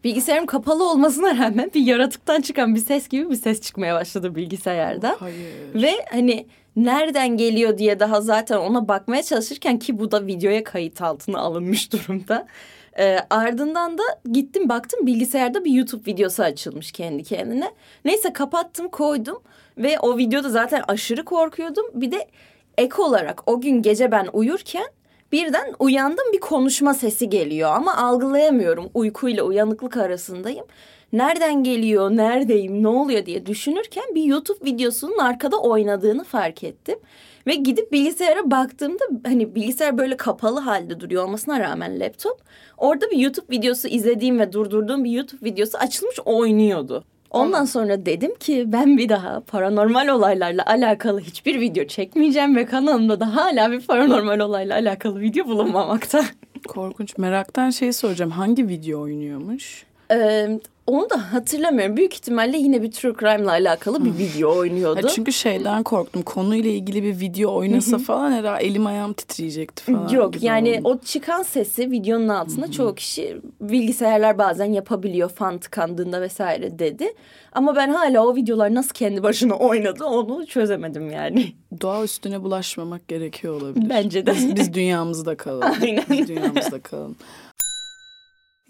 Bilgisayarım 0.04 0.46
kapalı 0.46 0.92
olmasına 0.92 1.38
rağmen 1.38 1.72
bir 1.76 1.82
yaratıktan 1.82 2.42
çıkan 2.42 2.76
bir 2.76 2.80
ses 2.80 3.08
gibi 3.08 3.30
bir 3.30 3.36
ses 3.36 3.62
çıkmaya 3.62 3.96
başladı 3.96 4.36
bilgisayarda. 4.36 5.16
Hayır. 5.20 5.38
Ve 5.76 5.92
hani 6.12 6.46
nereden 6.76 7.38
geliyor 7.38 7.78
diye 7.78 8.00
daha 8.00 8.22
zaten 8.22 8.58
ona 8.58 8.88
bakmaya 8.88 9.24
çalışırken 9.24 9.80
ki 9.80 10.00
bu 10.00 10.12
da 10.12 10.28
videoya 10.28 10.64
kayıt 10.64 11.02
altına 11.02 11.40
alınmış 11.40 11.94
durumda. 11.94 12.48
E, 13.00 13.18
ardından 13.30 13.98
da 13.98 14.04
gittim 14.32 14.70
baktım 14.70 15.08
bilgisayarda 15.08 15.66
bir 15.66 15.72
YouTube 15.72 16.12
videosu 16.12 16.44
açılmış 16.44 16.92
kendi 16.92 17.24
kendine. 17.24 17.72
Neyse 18.06 18.34
kapattım 18.34 18.90
koydum 18.90 19.42
ve 19.78 20.00
o 20.00 20.18
videoda 20.18 20.50
zaten 20.50 20.84
aşırı 20.88 21.26
korkuyordum. 21.26 21.86
Bir 21.94 22.12
de 22.12 22.28
ek 22.78 23.02
olarak 23.02 23.50
o 23.50 23.62
gün 23.62 23.82
gece 23.82 24.12
ben 24.12 24.28
uyurken 24.34 24.88
birden 25.32 25.74
uyandım 25.80 26.26
bir 26.34 26.40
konuşma 26.40 26.94
sesi 26.94 27.30
geliyor 27.30 27.72
ama 27.76 27.96
algılayamıyorum. 27.98 28.90
Uykuyla 28.94 29.44
uyanıklık 29.44 29.98
arasındayım. 29.98 30.66
Nereden 31.14 31.64
geliyor, 31.64 32.12
neredeyim, 32.12 32.84
ne 32.84 32.88
oluyor 32.88 33.26
diye 33.26 33.46
düşünürken 33.46 34.16
bir 34.16 34.24
YouTube 34.24 34.66
videosunun 34.66 35.18
arkada 35.18 35.58
oynadığını 35.58 36.24
fark 36.24 36.64
ettim. 36.64 37.00
Ve 37.48 37.56
gidip 37.56 37.92
bilgisayara 37.92 38.52
baktığımda 38.52 39.04
hani 39.26 39.56
bilgisayar 39.56 39.98
böyle 39.98 40.18
kapalı 40.18 40.60
halde 40.60 41.00
duruyor 41.00 41.24
olmasına 41.24 41.60
rağmen 41.60 42.00
laptop. 42.00 42.42
Orada 42.78 43.10
bir 43.12 43.18
YouTube 43.18 43.58
videosu 43.58 43.88
izlediğim 43.88 44.40
ve 44.40 44.54
durdurduğum 44.54 45.04
bir 45.04 45.12
YouTube 45.12 45.46
videosu 45.46 45.78
açılmış 45.78 46.20
oynuyordu. 46.26 47.04
Ondan 47.32 47.66
sonra 47.66 48.06
dedim 48.06 48.36
ki 48.36 48.64
ben 48.68 48.98
bir 48.98 49.10
daha 49.10 49.40
paranormal 49.40 50.08
olaylarla 50.08 50.66
alakalı 50.66 51.20
hiçbir 51.20 51.60
video 51.60 51.86
çekmeyeceğim 51.86 52.56
ve 52.56 52.66
kanalımda 52.66 53.20
da 53.20 53.36
hala 53.36 53.72
bir 53.72 53.82
paranormal 53.82 54.40
olayla 54.40 54.76
alakalı 54.76 55.20
video 55.22 55.46
bulunmamakta. 55.46 56.24
Korkunç. 56.68 57.18
Meraktan 57.18 57.70
şeyi 57.70 57.94
soracağım. 57.94 58.32
Hangi 58.32 58.68
video 58.68 59.02
oynuyormuş? 59.02 59.86
Ee, 60.12 60.60
onu 60.92 61.10
da 61.10 61.34
hatırlamıyorum. 61.34 61.98
Büyük 61.98 62.14
ihtimalle 62.14 62.58
yine 62.58 62.82
bir 62.82 62.92
true 62.92 63.14
crime 63.20 63.44
ile 63.44 63.50
alakalı 63.50 64.06
bir 64.06 64.18
video 64.18 64.58
oynuyordu. 64.58 65.04
Ha, 65.04 65.08
çünkü 65.08 65.34
şeyden 65.34 65.84
korktum. 65.84 66.22
Konuyla 66.22 66.72
ilgili 66.72 67.04
bir 67.04 67.20
video 67.20 67.56
oynasa 67.56 67.98
falan 67.98 68.32
herhalde 68.32 68.66
elim 68.66 68.86
ayağım 68.86 69.14
titreyecekti 69.14 69.84
falan. 69.84 70.10
Yok 70.10 70.44
yani 70.44 70.80
oldu. 70.84 70.90
o 70.90 70.98
çıkan 71.06 71.44
sesi 71.44 71.92
videonun 71.92 72.28
altında 72.28 72.72
çoğu 72.72 72.96
kişi 72.96 73.38
bilgisayarlar 73.62 74.38
bazen 74.38 74.66
yapabiliyor 74.66 75.30
fan 75.30 75.58
tıkandığında 75.58 76.22
vesaire 76.22 76.80
dedi. 76.80 77.14
Ama 77.52 77.76
ben 77.76 77.90
hala 77.90 78.28
o 78.28 78.36
videolar 78.36 78.74
nasıl 78.74 78.94
kendi 78.94 79.24
başına 79.24 79.54
oynadı 79.54 80.06
onu 80.06 80.46
çözemedim 80.46 81.12
yani. 81.12 81.54
Doğa 81.82 82.04
üstüne 82.04 82.44
bulaşmamak 82.44 83.08
gerekiyor 83.08 83.62
olabilir. 83.62 83.90
Bence 83.90 84.26
de. 84.26 84.32
Biz, 84.36 84.56
biz 84.56 84.74
dünyamızda 84.74 85.38
kalalım. 85.38 85.74
Aynen. 85.82 86.04
Biz 86.10 86.28
dünyamızda 86.28 86.80
kalalım. 86.82 87.16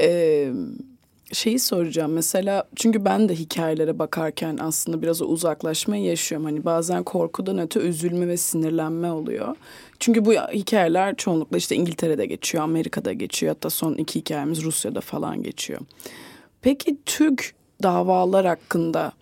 e, 0.00 0.52
şeyi 1.32 1.58
soracağım 1.58 2.12
mesela 2.12 2.64
çünkü 2.76 3.04
ben 3.04 3.28
de 3.28 3.34
hikayelere 3.34 3.98
bakarken 3.98 4.58
aslında 4.60 5.02
biraz 5.02 5.22
o 5.22 5.24
uzaklaşmayı 5.24 6.04
yaşıyorum. 6.04 6.44
Hani 6.44 6.64
bazen 6.64 7.02
korkudan 7.02 7.58
öte 7.58 7.80
üzülme 7.80 8.28
ve 8.28 8.36
sinirlenme 8.36 9.12
oluyor. 9.12 9.56
Çünkü 10.00 10.24
bu 10.24 10.32
hikayeler 10.32 11.16
çoğunlukla 11.16 11.56
işte 11.56 11.76
İngiltere'de 11.76 12.26
geçiyor, 12.26 12.64
Amerika'da 12.64 13.12
geçiyor. 13.12 13.54
Hatta 13.54 13.70
son 13.70 13.94
iki 13.94 14.20
hikayemiz 14.20 14.62
Rusya'da 14.62 15.00
falan 15.00 15.42
geçiyor. 15.42 15.80
Peki 16.62 16.96
Türk 17.06 17.54
davalar 17.82 18.46
hakkında 18.46 19.12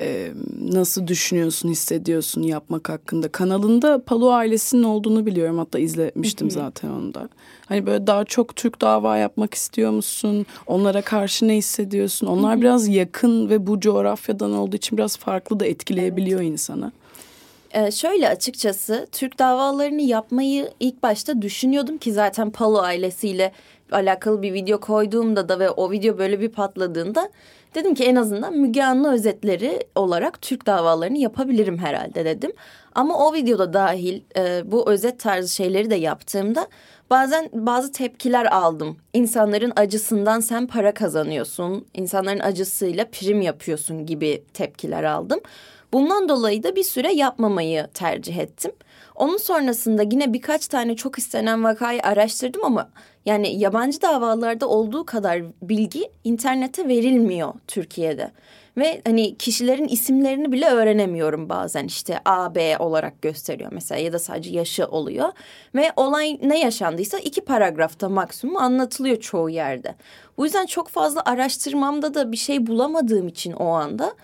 e, 0.00 0.32
nasıl 0.60 1.06
düşünüyorsun, 1.06 1.68
hissediyorsun 1.68 2.42
yapmak 2.42 2.88
hakkında? 2.88 3.28
Kanalında 3.28 4.02
Palu 4.04 4.32
ailesinin 4.32 4.82
olduğunu 4.82 5.26
biliyorum. 5.26 5.58
Hatta 5.58 5.78
izlemiştim 5.78 6.50
zaten 6.50 6.88
onu 6.88 7.14
da. 7.14 7.28
Hani 7.66 7.86
böyle 7.86 8.06
daha 8.06 8.24
çok 8.24 8.56
Türk 8.56 8.80
dava 8.80 9.16
yapmak 9.16 9.54
istiyor 9.54 9.90
musun? 9.90 10.46
Onlara 10.66 11.02
karşı 11.02 11.48
ne 11.48 11.56
hissediyorsun? 11.56 12.26
Onlar 12.26 12.60
biraz 12.60 12.88
yakın 12.88 13.48
ve 13.48 13.66
bu 13.66 13.80
coğrafyadan 13.80 14.52
olduğu 14.52 14.76
için 14.76 14.98
biraz 14.98 15.16
farklı 15.16 15.60
da 15.60 15.66
etkileyebiliyor 15.66 16.40
evet. 16.40 16.52
insanı. 16.52 16.92
Ee, 17.70 17.90
şöyle 17.90 18.28
açıkçası 18.28 19.06
Türk 19.12 19.38
davalarını 19.38 20.02
yapmayı 20.02 20.70
ilk 20.80 21.02
başta 21.02 21.42
düşünüyordum 21.42 21.98
ki 21.98 22.12
zaten 22.12 22.50
Palu 22.50 22.80
ailesiyle 22.80 23.52
alakalı 23.92 24.42
bir 24.42 24.52
video 24.52 24.80
koyduğumda 24.80 25.48
da 25.48 25.58
ve 25.58 25.70
o 25.70 25.90
video 25.90 26.18
böyle 26.18 26.40
bir 26.40 26.48
patladığında 26.48 27.30
Dedim 27.76 27.94
ki 27.94 28.04
en 28.04 28.16
azından 28.16 28.56
Müge 28.56 28.82
Anlı 28.82 29.12
özetleri 29.12 29.86
olarak 29.94 30.42
Türk 30.42 30.66
davalarını 30.66 31.18
yapabilirim 31.18 31.78
herhalde 31.78 32.24
dedim. 32.24 32.52
Ama 32.94 33.26
o 33.28 33.34
videoda 33.34 33.72
dahil 33.72 34.20
e, 34.36 34.62
bu 34.72 34.90
özet 34.90 35.20
tarzı 35.20 35.54
şeyleri 35.54 35.90
de 35.90 35.94
yaptığımda 35.94 36.66
bazen 37.10 37.50
bazı 37.52 37.92
tepkiler 37.92 38.44
aldım. 38.44 38.96
İnsanların 39.12 39.72
acısından 39.76 40.40
sen 40.40 40.66
para 40.66 40.94
kazanıyorsun, 40.94 41.86
insanların 41.94 42.40
acısıyla 42.40 43.04
prim 43.12 43.40
yapıyorsun 43.40 44.06
gibi 44.06 44.44
tepkiler 44.54 45.04
aldım. 45.04 45.40
Bundan 45.92 46.28
dolayı 46.28 46.62
da 46.62 46.76
bir 46.76 46.84
süre 46.84 47.12
yapmamayı 47.12 47.86
tercih 47.94 48.36
ettim. 48.36 48.72
Onun 49.14 49.36
sonrasında 49.36 50.02
yine 50.02 50.32
birkaç 50.32 50.68
tane 50.68 50.96
çok 50.96 51.18
istenen 51.18 51.64
vakayı 51.64 52.02
araştırdım 52.02 52.64
ama 52.64 52.90
yani 53.26 53.58
yabancı 53.58 54.02
davalarda 54.02 54.68
olduğu 54.68 55.06
kadar 55.06 55.42
bilgi 55.62 56.10
internete 56.24 56.88
verilmiyor 56.88 57.54
Türkiye'de. 57.66 58.30
Ve 58.76 59.02
hani 59.06 59.38
kişilerin 59.38 59.88
isimlerini 59.88 60.52
bile 60.52 60.66
öğrenemiyorum 60.66 61.48
bazen 61.48 61.84
işte 61.84 62.20
A, 62.24 62.54
B 62.54 62.78
olarak 62.78 63.22
gösteriyor 63.22 63.70
mesela 63.72 64.00
ya 64.00 64.12
da 64.12 64.18
sadece 64.18 64.50
yaşı 64.50 64.86
oluyor. 64.86 65.28
Ve 65.74 65.92
olay 65.96 66.38
ne 66.42 66.60
yaşandıysa 66.60 67.18
iki 67.18 67.40
paragrafta 67.40 68.08
maksimum 68.08 68.56
anlatılıyor 68.56 69.20
çoğu 69.20 69.50
yerde. 69.50 69.94
Bu 70.38 70.44
yüzden 70.44 70.66
çok 70.66 70.88
fazla 70.88 71.22
araştırmamda 71.24 72.14
da 72.14 72.32
bir 72.32 72.36
şey 72.36 72.66
bulamadığım 72.66 73.28
için 73.28 73.52
o 73.52 73.68
anda 73.68 74.14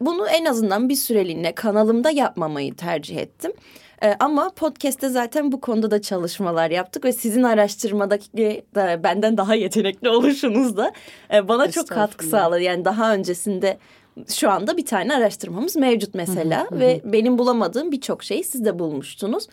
bunu 0.00 0.28
en 0.28 0.44
azından 0.44 0.88
bir 0.88 0.94
süreliğine 0.94 1.52
kanalımda 1.54 2.10
yapmamayı 2.10 2.74
tercih 2.74 3.16
ettim. 3.16 3.52
Ee, 4.02 4.16
ama 4.20 4.50
podcast'te 4.50 5.08
zaten 5.08 5.52
bu 5.52 5.60
konuda 5.60 5.90
da 5.90 6.02
çalışmalar 6.02 6.70
yaptık 6.70 7.04
ve 7.04 7.12
sizin 7.12 7.42
araştırmadaki 7.42 8.64
da 8.74 9.04
benden 9.04 9.36
daha 9.36 9.54
yetenekli 9.54 10.08
oluşunuz 10.10 10.76
da 10.76 10.92
e, 11.34 11.48
bana 11.48 11.70
çok 11.70 11.88
katkı 11.88 12.26
sağladı. 12.26 12.60
Yani 12.60 12.84
daha 12.84 13.14
öncesinde 13.14 13.78
şu 14.28 14.50
anda 14.50 14.76
bir 14.76 14.86
tane 14.86 15.14
araştırmamız 15.14 15.76
mevcut 15.76 16.14
mesela 16.14 16.70
hı 16.70 16.74
hı, 16.74 16.80
ve 16.80 17.00
hı. 17.04 17.12
benim 17.12 17.38
bulamadığım 17.38 17.92
birçok 17.92 18.24
şeyi 18.24 18.44
siz 18.44 18.64
de 18.64 18.78
bulmuştunuz. 18.78 19.46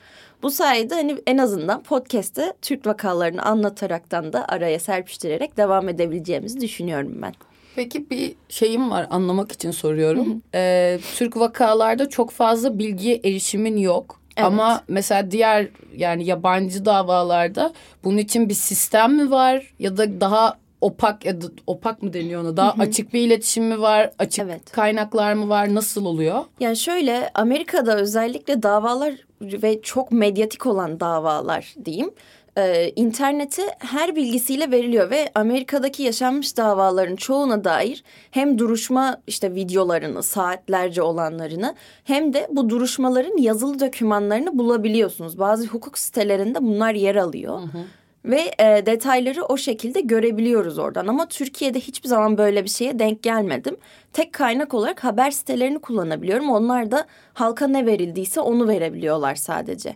Bu 0.43 0.51
sayede 0.51 0.95
hani 0.95 1.17
en 1.27 1.37
azından 1.37 1.83
podcast'te 1.83 2.53
Türk 2.61 2.87
vakalarını 2.87 3.41
anlataraktan 3.41 4.33
da 4.33 4.47
araya 4.47 4.79
serpiştirerek 4.79 5.57
devam 5.57 5.89
edebileceğimizi 5.89 6.61
düşünüyorum 6.61 7.13
ben. 7.21 7.33
Peki 7.75 8.09
bir 8.09 8.35
şeyim 8.49 8.91
var 8.91 9.07
anlamak 9.09 9.51
için 9.51 9.71
soruyorum. 9.71 10.25
Hı 10.25 10.31
hı. 10.31 10.39
Ee, 10.55 10.99
Türk 11.15 11.37
vakalarda 11.37 12.09
çok 12.09 12.31
fazla 12.31 12.79
bilgiye 12.79 13.15
erişimin 13.23 13.77
yok. 13.77 14.24
Evet. 14.37 14.47
Ama 14.47 14.81
mesela 14.87 15.31
diğer 15.31 15.67
yani 15.95 16.25
yabancı 16.25 16.85
davalarda 16.85 17.73
bunun 18.03 18.17
için 18.17 18.49
bir 18.49 18.53
sistem 18.53 19.15
mi 19.15 19.31
var 19.31 19.73
ya 19.79 19.97
da 19.97 20.21
daha 20.21 20.57
opak 20.81 21.25
ya 21.25 21.41
da 21.41 21.45
opak 21.67 22.03
mı 22.03 22.13
deniyor 22.13 22.41
ona? 22.41 22.57
Daha 22.57 22.75
açık 22.79 23.13
bir 23.13 23.21
iletişim 23.21 23.65
mi 23.65 23.81
var? 23.81 24.11
Açık 24.19 24.45
evet. 24.45 24.71
kaynaklar 24.71 25.33
mı 25.33 25.49
var? 25.49 25.75
Nasıl 25.75 26.05
oluyor? 26.05 26.43
Yani 26.59 26.77
şöyle 26.77 27.31
Amerika'da 27.33 27.97
özellikle 27.97 28.63
davalar 28.63 29.13
ve 29.41 29.81
çok 29.81 30.11
medyatik 30.11 30.65
olan 30.65 30.99
davalar 30.99 31.75
diyeyim 31.85 32.11
e, 32.57 32.91
internete 32.95 33.61
her 33.79 34.15
bilgisiyle 34.15 34.71
veriliyor 34.71 35.09
ve 35.09 35.31
Amerika'daki 35.35 36.03
yaşanmış 36.03 36.57
davaların 36.57 37.15
çoğuna 37.15 37.63
dair 37.63 38.03
hem 38.31 38.59
duruşma 38.59 39.17
işte 39.27 39.55
videolarını 39.55 40.23
saatlerce 40.23 41.01
olanlarını 41.01 41.75
hem 42.03 42.33
de 42.33 42.47
bu 42.51 42.69
duruşmaların 42.69 43.37
yazılı 43.37 43.79
dokümanlarını 43.79 44.57
bulabiliyorsunuz. 44.57 45.39
Bazı 45.39 45.67
hukuk 45.67 45.97
sitelerinde 45.97 46.61
bunlar 46.61 46.93
yer 46.93 47.15
alıyor. 47.15 47.59
Hı 47.59 47.63
hı. 47.63 47.81
Ve 48.25 48.51
e, 48.59 48.85
detayları 48.85 49.45
o 49.45 49.57
şekilde 49.57 50.01
görebiliyoruz 50.01 50.79
oradan. 50.79 51.07
Ama 51.07 51.27
Türkiye'de 51.27 51.79
hiçbir 51.79 52.09
zaman 52.09 52.37
böyle 52.37 52.63
bir 52.63 52.69
şeye 52.69 52.99
denk 52.99 53.23
gelmedim. 53.23 53.77
Tek 54.13 54.33
kaynak 54.33 54.73
olarak 54.73 55.03
haber 55.03 55.31
sitelerini 55.31 55.79
kullanabiliyorum. 55.79 56.49
Onlar 56.49 56.91
da 56.91 57.05
halka 57.33 57.67
ne 57.67 57.85
verildiyse 57.85 58.41
onu 58.41 58.67
verebiliyorlar 58.67 59.35
sadece. 59.35 59.95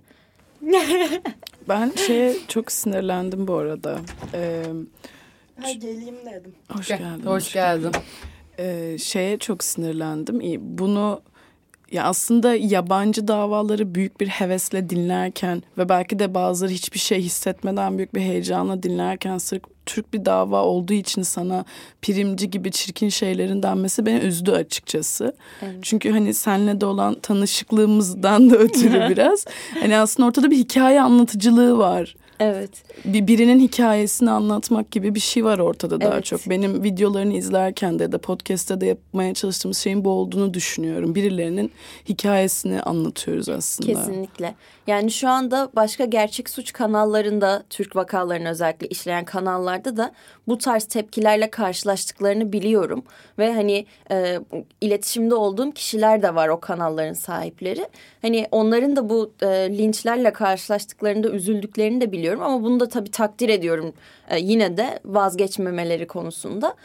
ben 1.69 1.91
şeye 1.95 2.35
çok 2.47 2.71
sinirlendim 2.71 3.47
bu 3.47 3.55
arada. 3.55 3.99
Ee, 4.33 4.63
ha, 5.61 5.71
geleyim 5.71 6.15
dedim. 6.25 6.53
Hoş 6.71 6.87
geldin. 6.87 7.25
Hoş 7.25 7.53
geldin. 7.53 7.91
Ee, 8.59 8.97
şeye 8.99 9.39
çok 9.39 9.63
sinirlendim. 9.63 10.39
Bunu 10.61 11.21
ya 11.91 12.03
aslında 12.03 12.55
yabancı 12.55 13.27
davaları 13.27 13.95
büyük 13.95 14.21
bir 14.21 14.27
hevesle 14.27 14.89
dinlerken 14.89 15.63
ve 15.77 15.89
belki 15.89 16.19
de 16.19 16.33
bazıları 16.33 16.73
hiçbir 16.73 16.99
şey 16.99 17.21
hissetmeden 17.21 17.97
büyük 17.97 18.15
bir 18.15 18.21
heyecanla 18.21 18.83
dinlerken 18.83 19.37
sırf 19.37 19.63
Türk 19.85 20.13
bir 20.13 20.25
dava 20.25 20.63
olduğu 20.63 20.93
için 20.93 21.21
sana 21.21 21.65
primci 22.01 22.49
gibi 22.49 22.71
çirkin 22.71 23.09
şeylerin 23.09 23.63
denmesi 23.63 24.05
beni 24.05 24.19
üzdü 24.19 24.51
açıkçası. 24.51 25.35
Evet. 25.61 25.75
Çünkü 25.81 26.11
hani 26.11 26.33
senle 26.33 26.81
de 26.81 26.85
olan 26.85 27.19
tanışıklığımızdan 27.19 28.49
da 28.49 28.55
ötürü 28.55 29.09
biraz 29.09 29.45
hani 29.81 29.97
aslında 29.97 30.27
ortada 30.27 30.51
bir 30.51 30.57
hikaye 30.57 31.01
anlatıcılığı 31.01 31.77
var. 31.77 32.15
Evet. 32.39 32.69
Bir 33.05 33.27
birinin 33.27 33.59
hikayesini 33.59 34.31
anlatmak 34.31 34.91
gibi 34.91 35.15
bir 35.15 35.19
şey 35.19 35.45
var 35.45 35.59
ortada 35.59 36.01
daha 36.01 36.13
evet. 36.13 36.25
çok. 36.25 36.49
Benim 36.49 36.83
videolarını 36.83 37.33
izlerken 37.33 37.99
de 37.99 38.03
ya 38.03 38.11
da 38.11 38.17
podcast'te 38.17 38.81
de 38.81 38.85
yapmaya 38.85 39.33
çalıştığımız 39.33 39.77
şeyin 39.77 40.05
bu 40.05 40.09
olduğunu 40.09 40.53
düşünüyorum. 40.53 41.15
Birilerinin 41.15 41.71
hikayesini 42.09 42.81
anlatıyoruz 42.81 43.49
aslında. 43.49 43.93
Kesinlikle. 43.93 44.55
Yani 44.87 45.11
şu 45.11 45.29
anda 45.29 45.69
başka 45.75 46.05
gerçek 46.05 46.49
suç 46.49 46.73
kanallarında 46.73 47.63
Türk 47.69 47.95
vakalarını 47.95 48.49
özellikle 48.49 48.87
işleyen 48.87 49.25
kanallarda 49.25 49.97
da 49.97 50.11
bu 50.47 50.57
tarz 50.57 50.83
tepkilerle 50.83 51.49
karşılaştıklarını 51.49 52.53
biliyorum. 52.53 53.03
Ve 53.39 53.53
hani 53.53 53.85
e, 54.11 54.39
iletişimde 54.81 55.35
olduğum 55.35 55.71
kişiler 55.71 56.21
de 56.21 56.35
var 56.35 56.47
o 56.47 56.59
kanalların 56.59 57.13
sahipleri. 57.13 57.85
Hani 58.21 58.47
onların 58.51 58.95
da 58.95 59.09
bu 59.09 59.33
e, 59.41 59.47
linçlerle 59.77 60.33
karşılaştıklarında 60.33 61.29
üzüldüklerini 61.29 62.01
de 62.01 62.11
biliyorum. 62.11 62.28
Ama 62.37 62.63
bunu 62.63 62.79
da 62.79 62.89
tabii 62.89 63.11
takdir 63.11 63.49
ediyorum 63.49 63.93
e, 64.29 64.39
yine 64.39 64.77
de 64.77 64.99
vazgeçmemeleri 65.05 66.07
konusunda. 66.07 66.75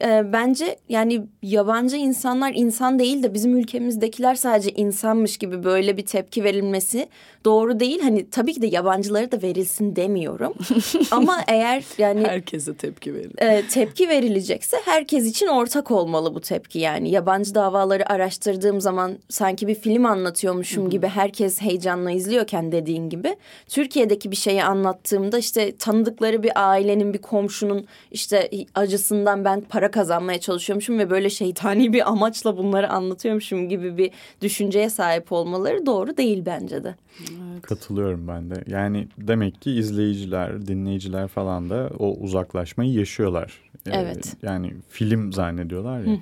E, 0.00 0.32
bence 0.32 0.76
yani 0.88 1.26
yabancı 1.42 1.96
insanlar 1.96 2.52
insan 2.54 2.98
değil 2.98 3.22
de 3.22 3.34
bizim 3.34 3.56
ülkemizdekiler 3.56 4.34
sadece 4.34 4.70
insanmış 4.70 5.36
gibi 5.36 5.64
böyle 5.64 5.96
bir 5.96 6.06
tepki 6.06 6.44
verilmesi 6.44 7.08
doğru 7.44 7.80
değil. 7.80 8.00
Hani 8.00 8.30
tabii 8.30 8.52
ki 8.52 8.62
de 8.62 8.66
yabancılara 8.66 9.32
da 9.32 9.42
verilsin 9.42 9.96
demiyorum. 9.96 10.54
Ama 11.10 11.38
eğer 11.48 11.84
yani 11.98 12.24
herkese 12.26 12.74
tepki 12.74 13.14
verin. 13.14 13.32
E, 13.38 13.62
tepki 13.68 14.08
verilecekse 14.08 14.76
herkes 14.84 15.26
için 15.26 15.46
ortak 15.46 15.90
olmalı 15.90 16.34
bu 16.34 16.40
tepki 16.40 16.78
yani. 16.78 17.10
Yabancı 17.10 17.54
davaları 17.54 18.12
araştırdığım 18.12 18.80
zaman 18.80 19.18
sanki 19.28 19.66
bir 19.66 19.74
film 19.74 20.06
anlatıyormuşum 20.06 20.90
gibi 20.90 21.06
herkes 21.06 21.60
heyecanla 21.60 22.10
izliyorken 22.10 22.72
dediğin 22.72 23.08
gibi 23.08 23.36
Türkiye'deki 23.68 24.30
bir 24.30 24.36
şeyi 24.36 24.64
anlattığımda 24.64 25.38
işte 25.38 25.76
tanıdıkları 25.76 26.42
bir 26.42 26.52
ailenin 26.92 27.14
bir 27.14 27.18
komşunun 27.18 27.86
işte 28.10 28.50
acısından 28.74 29.44
ben 29.44 29.60
para 29.60 29.90
kazanmaya 29.90 30.40
çalışıyormuşum 30.40 30.98
ve 30.98 31.10
böyle 31.10 31.30
şeytani 31.30 31.92
bir 31.92 32.10
amaçla 32.10 32.56
bunları 32.56 32.90
anlatıyormuşum 32.90 33.68
gibi 33.68 33.98
bir 33.98 34.10
düşünceye 34.42 34.90
sahip 34.90 35.32
olmaları 35.32 35.86
doğru 35.86 36.16
değil 36.16 36.42
bence 36.46 36.84
de. 36.84 36.94
Evet. 37.20 37.62
Katılıyorum 37.62 38.28
ben 38.28 38.50
de. 38.50 38.64
Yani 38.66 39.08
demek 39.18 39.62
ki 39.62 39.72
izleyiciler, 39.72 40.66
dinleyiciler 40.66 41.28
falan 41.28 41.70
da 41.70 41.90
o 41.98 42.16
uzaklaşmayı 42.16 42.92
yaşıyorlar. 42.92 43.52
Ee, 43.86 43.90
evet. 43.90 44.36
Yani 44.42 44.74
film 44.90 45.32
zannediyorlar 45.32 46.00
ya. 46.00 46.18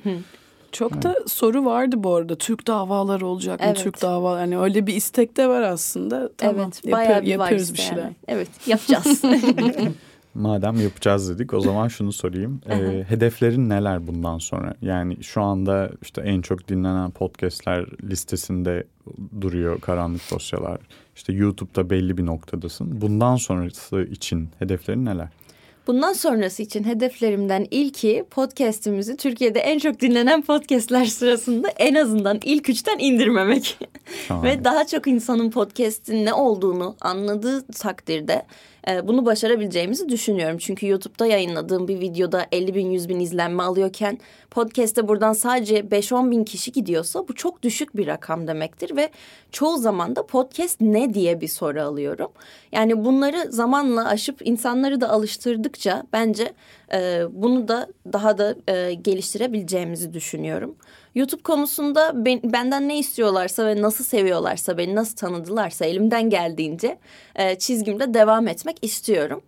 Çok 0.73 0.93
evet. 0.93 1.03
da 1.03 1.15
soru 1.27 1.65
vardı 1.65 1.97
bu 1.99 2.15
arada. 2.15 2.37
Türk 2.37 2.67
davaları 2.67 3.27
olacak 3.27 3.61
mı? 3.61 3.67
Evet. 3.67 3.79
Türk 3.79 4.03
dava 4.03 4.41
yani 4.41 4.59
öyle 4.59 4.87
bir 4.87 4.95
istek 4.95 5.37
de 5.37 5.49
var 5.49 5.63
aslında. 5.63 6.31
Tamam. 6.37 6.71
Evet, 6.85 6.93
bayağı 6.93 7.23
bir 7.23 7.27
yapıyoruz 7.27 7.73
bir 7.73 7.79
şeyler. 7.79 8.03
Yani. 8.03 8.15
Evet, 8.29 8.49
yapacağız. 8.67 9.23
Madem 10.35 10.81
yapacağız 10.81 11.31
dedik 11.31 11.55
o 11.55 11.61
zaman 11.61 11.89
şunu 11.89 12.13
sorayım. 12.13 12.61
ee, 12.69 13.05
hedeflerin 13.09 13.69
neler 13.69 14.07
bundan 14.07 14.39
sonra? 14.39 14.75
Yani 14.83 15.25
şu 15.25 15.43
anda 15.43 15.91
işte 16.03 16.21
en 16.21 16.43
çok 16.43 16.69
dinlenen 16.69 17.11
podcastler 17.11 17.87
listesinde 18.03 18.85
duruyor 19.41 19.81
karanlık 19.81 20.31
dosyalar. 20.31 20.81
İşte 21.17 21.33
YouTube'da 21.33 21.91
belli 21.91 22.19
bir 22.19 22.27
noktadasın. 22.27 23.01
Bundan 23.01 23.37
sonrası 23.37 24.03
için 24.03 24.49
hedeflerin 24.59 25.05
neler? 25.05 25.29
Bundan 25.87 26.13
sonrası 26.13 26.63
için 26.63 26.85
hedeflerimden 26.85 27.67
ilki 27.71 28.25
podcast'imizi 28.31 29.17
Türkiye'de 29.17 29.61
en 29.61 29.79
çok 29.79 30.01
dinlenen 30.01 30.43
podcast'ler 30.43 31.05
sırasında 31.05 31.69
en 31.69 31.95
azından 31.95 32.41
ilk 32.45 32.69
üçten 32.69 32.99
indirmemek. 32.99 33.79
Ve 34.31 34.65
daha 34.65 34.87
çok 34.87 35.07
insanın 35.07 35.51
podcast'in 35.51 36.27
ne 36.27 36.35
olduğunu 36.35 36.97
anladığı 37.01 37.67
takdirde 37.67 38.43
e, 38.89 39.09
bunu 39.09 39.27
başarabileceğimizi 39.27 40.09
düşünüyorum. 40.09 40.59
Çünkü 40.59 40.87
YouTube'da 40.87 41.27
yayınladığım 41.27 41.89
bir 41.89 42.01
videoda 42.01 42.47
50 42.53 42.75
bin 42.75 42.91
100 42.91 43.09
bin 43.09 43.21
izlenme 43.21 43.63
alıyorken 43.63 44.19
podcast'te 44.51 45.09
buradan 45.09 45.33
sadece 45.33 45.79
5-10 45.79 46.31
bin 46.31 46.45
kişi 46.45 46.73
gidiyorsa 46.73 47.29
bu 47.29 47.35
çok 47.35 47.63
düşük 47.63 47.97
bir 47.97 48.07
rakam 48.07 48.47
demektir. 48.47 48.97
Ve 48.97 49.11
çoğu 49.53 49.77
zaman 49.77 50.17
da 50.17 50.27
podcast 50.27 50.81
ne 50.81 51.15
diye 51.15 51.41
bir 51.41 51.49
soru 51.49 51.83
alıyorum. 51.83 52.31
Yani 52.73 53.05
bunları 53.05 53.53
zamanla 53.53 54.09
aşıp 54.09 54.47
insanları 54.47 55.01
da 55.01 55.11
alıştırdıkça 55.11 56.03
bence 56.13 56.53
e, 56.93 57.23
bunu 57.31 57.69
da 57.69 57.89
daha 58.13 58.39
da 58.39 58.55
e, 58.69 58.95
geliştirebileceğimizi 58.95 60.15
düşünüyorum. 60.15 60.77
YouTube 61.15 61.43
konusunda 61.43 62.13
ben, 62.25 62.41
benden 62.45 62.89
ne 62.89 62.99
istiyorlarsa 62.99 63.67
ve 63.67 63.83
nasıl 63.83 64.05
seviyorlarsa 64.05 64.79
beni 64.79 64.95
nasıl 64.95 65.17
tanıdılarsa 65.17 65.85
elimden 65.85 66.31
geldiğince 66.31 66.99
e, 67.35 67.59
çizgimde 67.59 68.15
devam 68.15 68.49
etmek 68.49 68.77
istiyorum. 68.83 69.43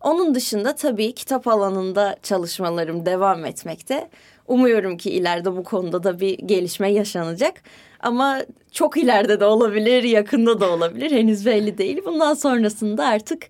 Onun 0.00 0.34
dışında 0.34 0.74
tabii 0.74 1.14
kitap 1.14 1.48
alanında 1.48 2.16
çalışmalarım 2.22 3.06
devam 3.06 3.44
etmekte. 3.44 4.10
Umuyorum 4.48 4.96
ki 4.96 5.10
ileride 5.10 5.56
bu 5.56 5.64
konuda 5.64 6.02
da 6.02 6.20
bir 6.20 6.38
gelişme 6.38 6.92
yaşanacak. 6.92 7.62
Ama 8.00 8.42
çok 8.72 8.96
ileride 8.96 9.40
de 9.40 9.44
olabilir, 9.44 10.02
yakında 10.02 10.60
da 10.60 10.70
olabilir. 10.70 11.10
Henüz 11.10 11.46
belli 11.46 11.78
değil. 11.78 12.00
Bundan 12.06 12.34
sonrasında 12.34 13.06
artık 13.06 13.42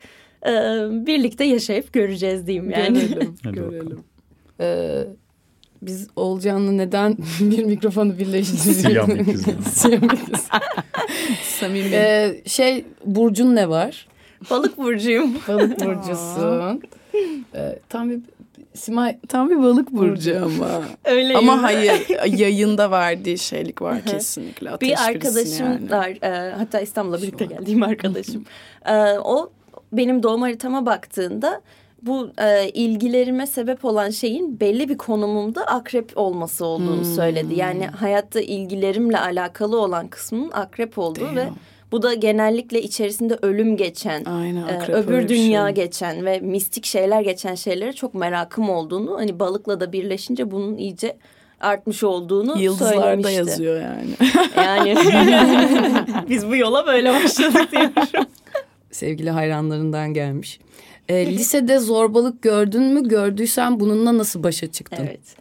e, 0.47 0.51
birlikte 1.07 1.45
yaşayıp 1.45 1.93
göreceğiz 1.93 2.47
diyeyim 2.47 2.71
yani. 2.71 2.99
Görelim, 3.01 3.37
Hadi 3.45 3.55
görelim. 3.55 4.05
Ee, 4.61 5.05
biz 5.83 6.09
Olcan'la 6.17 6.73
neden 6.73 7.17
bir 7.41 7.65
mikrofonu 7.65 8.19
birleştiriyoruz? 8.19 8.83
Siyah 8.83 9.09
ikiz. 9.09 9.43
Siyah 9.73 10.03
ikiz. 10.03 10.49
Samimi. 11.43 11.91
Ee, 11.93 12.43
şey 12.47 12.85
Burcun 13.05 13.57
ne 13.57 13.69
var? 13.69 14.09
Balık 14.51 14.79
burcuyum. 14.79 15.35
Balık 15.49 15.81
burcusun. 15.85 16.83
Ee, 17.55 17.79
tam 17.89 18.11
bir 18.11 18.21
Simay 18.77 19.19
Tam 19.29 19.51
bir 19.51 19.63
balık 19.63 19.93
burcu 19.93 20.45
ama. 20.45 20.83
Öyleyim. 21.05 21.37
ama 21.37 21.63
hayır 21.63 22.07
yayında 22.39 22.91
verdiği 22.91 23.39
şeylik 23.39 23.83
var 23.83 24.05
kesinlikle. 24.05 24.71
Ateş 24.71 24.89
bir 24.89 25.09
arkadaşım 25.09 25.67
yani. 25.67 25.91
var. 25.91 26.09
e, 26.23 26.53
hatta 26.53 26.81
İstanbul'a 26.81 27.23
birlikte 27.23 27.45
geldiğim 27.45 27.83
arkadaşım. 27.83 28.45
E, 28.87 29.19
o 29.19 29.51
benim 29.93 30.23
doğum 30.23 30.43
haritama 30.43 30.87
baktığında 30.87 31.61
bu 32.03 32.31
e, 32.39 32.69
ilgilerime 32.69 33.47
sebep 33.47 33.85
olan 33.85 34.11
şeyin 34.11 34.61
belli 34.61 34.89
bir 34.89 34.99
konumumda 34.99 35.65
akrep 35.67 36.13
olması 36.19 36.67
olduğunu 36.67 37.05
söyledi. 37.05 37.55
Yani 37.55 37.87
hayatta 37.87 38.41
ilgilerimle 38.41 39.21
alakalı 39.21 39.81
olan 39.81 40.09
kısmının 40.09 40.51
akrep 40.51 40.99
olduğu 40.99 41.37
ve 41.37 41.49
bu 41.93 42.03
da 42.03 42.15
genellikle 42.15 42.83
içerisinde 42.83 43.39
ölüm 43.43 43.77
geçen, 43.77 44.25
Aynen, 44.25 44.69
e, 44.69 44.93
öbür 44.93 45.29
dünya 45.29 45.67
şey. 45.67 45.75
geçen 45.75 46.25
ve 46.25 46.41
mistik 46.41 46.85
şeyler 46.85 47.21
geçen 47.21 47.55
şeylere 47.55 47.93
çok 47.93 48.15
merakım 48.15 48.71
olduğunu, 48.71 49.17
hani 49.19 49.39
balıkla 49.41 49.81
da 49.81 49.93
birleşince 49.93 50.51
bunun 50.51 50.77
iyice 50.77 51.17
artmış 51.61 52.03
olduğunu 52.03 52.59
Yıldızlarda 52.59 53.01
söylemişti. 53.01 53.35
yazıyor 53.35 53.83
yani. 53.83 54.11
Yani 54.57 54.97
biz 56.29 56.47
bu 56.49 56.57
yola 56.57 56.87
böyle 56.87 57.13
başladık 57.13 57.73
diyorum. 57.73 58.31
sevgili 58.91 59.31
hayranlarından 59.31 60.15
gelmiş. 60.15 60.61
Ee, 61.09 61.27
lisede 61.27 61.79
zorbalık 61.79 62.43
gördün 62.43 62.83
mü? 62.83 63.09
Gördüysen 63.09 63.81
bununla 63.81 64.19
nasıl 64.19 64.43
başa 64.43 64.73
çıktın? 64.73 65.07
Evet. 65.09 65.37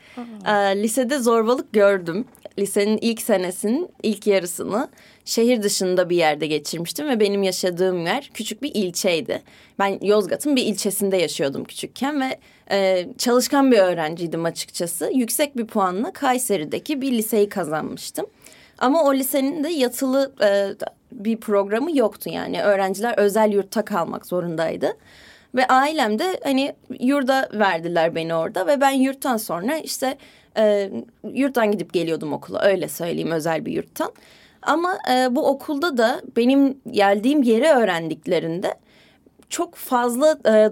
Ee, 0.48 0.84
lisede 0.84 1.20
zorbalık 1.20 1.74
gördüm. 1.74 2.26
Lisenin 2.60 2.98
ilk 2.98 3.22
senesinin 3.22 3.90
ilk 4.04 4.28
yarısını 4.28 4.88
şehir 5.26 5.64
dışında 5.64 6.10
bir 6.10 6.18
yerde 6.18 6.48
geçirmiştim 6.48 7.10
ve 7.10 7.20
benim 7.20 7.44
yaşadığım 7.44 8.06
yer 8.06 8.30
küçük 8.34 8.64
bir 8.64 8.72
ilçeydi. 8.74 9.42
Ben 9.80 10.00
Yozgat'ın 10.02 10.56
bir 10.56 10.64
ilçesinde 10.66 11.18
yaşıyordum 11.18 11.64
küçükken 11.64 12.22
ve 12.22 12.40
e, 12.72 13.08
çalışkan 13.18 13.72
bir 13.72 13.78
öğrenciydim 13.78 14.46
açıkçası. 14.46 15.12
Yüksek 15.14 15.58
bir 15.58 15.68
puanla 15.68 16.14
Kayseri'deki 16.14 17.02
bir 17.02 17.12
liseyi 17.12 17.50
kazanmıştım. 17.50 18.26
Ama 18.78 19.04
o 19.04 19.14
lisenin 19.14 19.64
de 19.64 19.70
yatılı 19.70 20.34
e, 20.42 20.70
bir 21.12 21.38
programı 21.38 21.98
yoktu 21.98 22.30
yani. 22.30 22.62
Öğrenciler 22.64 23.18
özel 23.18 23.52
yurtta 23.52 23.86
kalmak 23.86 24.26
zorundaydı. 24.26 24.98
Ve 25.56 25.68
ailem 25.68 26.20
de 26.20 26.40
hani 26.44 26.76
yurda 27.00 27.50
verdiler 27.54 28.16
beni 28.16 28.36
orada 28.36 28.68
ve 28.68 28.82
ben 28.82 28.92
yurttan 28.92 29.38
sonra 29.38 29.78
işte 29.78 30.18
e, 30.58 30.92
yurttan 31.34 31.72
gidip 31.72 31.94
geliyordum 31.94 32.34
okula 32.34 32.62
öyle 32.62 32.88
söyleyeyim 32.88 33.32
özel 33.32 33.66
bir 33.66 33.72
yurttan. 33.72 34.12
Ama 34.66 34.98
e, 35.12 35.36
bu 35.36 35.48
okulda 35.48 35.98
da 35.98 36.22
benim 36.38 36.78
geldiğim 36.92 37.44
yeri 37.44 37.68
öğrendiklerinde 37.68 38.74
çok 39.50 39.76
fazla 39.76 40.38
e, 40.48 40.70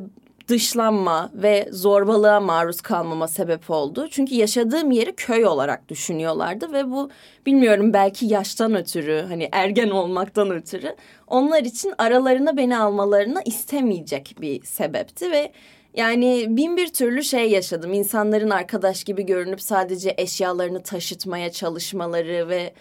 dışlanma 0.48 1.30
ve 1.34 1.68
zorbalığa 1.72 2.40
maruz 2.40 2.82
kalmama 2.82 3.28
sebep 3.28 3.70
oldu. 3.70 4.08
Çünkü 4.12 4.36
yaşadığım 4.36 4.92
yeri 4.92 5.16
köy 5.16 5.46
olarak 5.46 5.90
düşünüyorlardı 5.90 6.74
ve 6.74 6.92
bu 6.92 7.10
bilmiyorum 7.46 7.94
belki 7.94 8.26
yaştan 8.26 8.76
ötürü 8.76 9.26
hani 9.28 9.50
ergen 9.52 9.90
olmaktan 9.90 10.52
ötürü 10.52 10.96
onlar 11.28 11.64
için 11.64 11.94
aralarına 11.98 12.58
beni 12.58 12.78
almalarına 12.78 13.42
istemeyecek 13.46 14.36
bir 14.42 14.64
sebepti 14.64 15.32
ve 15.32 15.52
yani 15.96 16.46
bin 16.50 16.78
bir 16.78 16.88
türlü 16.88 17.24
şey 17.24 17.52
yaşadım. 17.52 17.94
İnsanların 17.94 18.50
arkadaş 18.50 19.04
gibi 19.04 19.26
görünüp 19.26 19.62
sadece 19.62 20.14
eşyalarını 20.18 20.84
taşıtmaya 20.84 21.52
çalışmaları 21.52 22.50
ve 22.50 22.74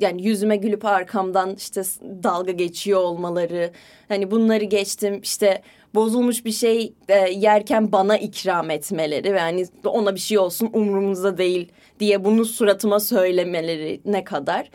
yani 0.00 0.22
yüzüme 0.22 0.56
gülüp 0.56 0.84
arkamdan 0.84 1.54
işte 1.54 1.82
dalga 2.02 2.52
geçiyor 2.52 3.00
olmaları. 3.00 3.70
Hani 4.08 4.30
bunları 4.30 4.64
geçtim 4.64 5.20
işte 5.22 5.62
bozulmuş 5.94 6.44
bir 6.44 6.52
şey 6.52 6.94
yerken 7.32 7.92
bana 7.92 8.18
ikram 8.18 8.70
etmeleri 8.70 9.34
ve 9.34 9.40
hani 9.40 9.66
ona 9.84 10.14
bir 10.14 10.20
şey 10.20 10.38
olsun 10.38 10.70
umurumuzda 10.72 11.38
değil 11.38 11.72
diye 12.00 12.24
bunu 12.24 12.44
suratıma 12.44 13.00
söylemeleri 13.00 14.00
ne 14.04 14.24
kadar. 14.24 14.70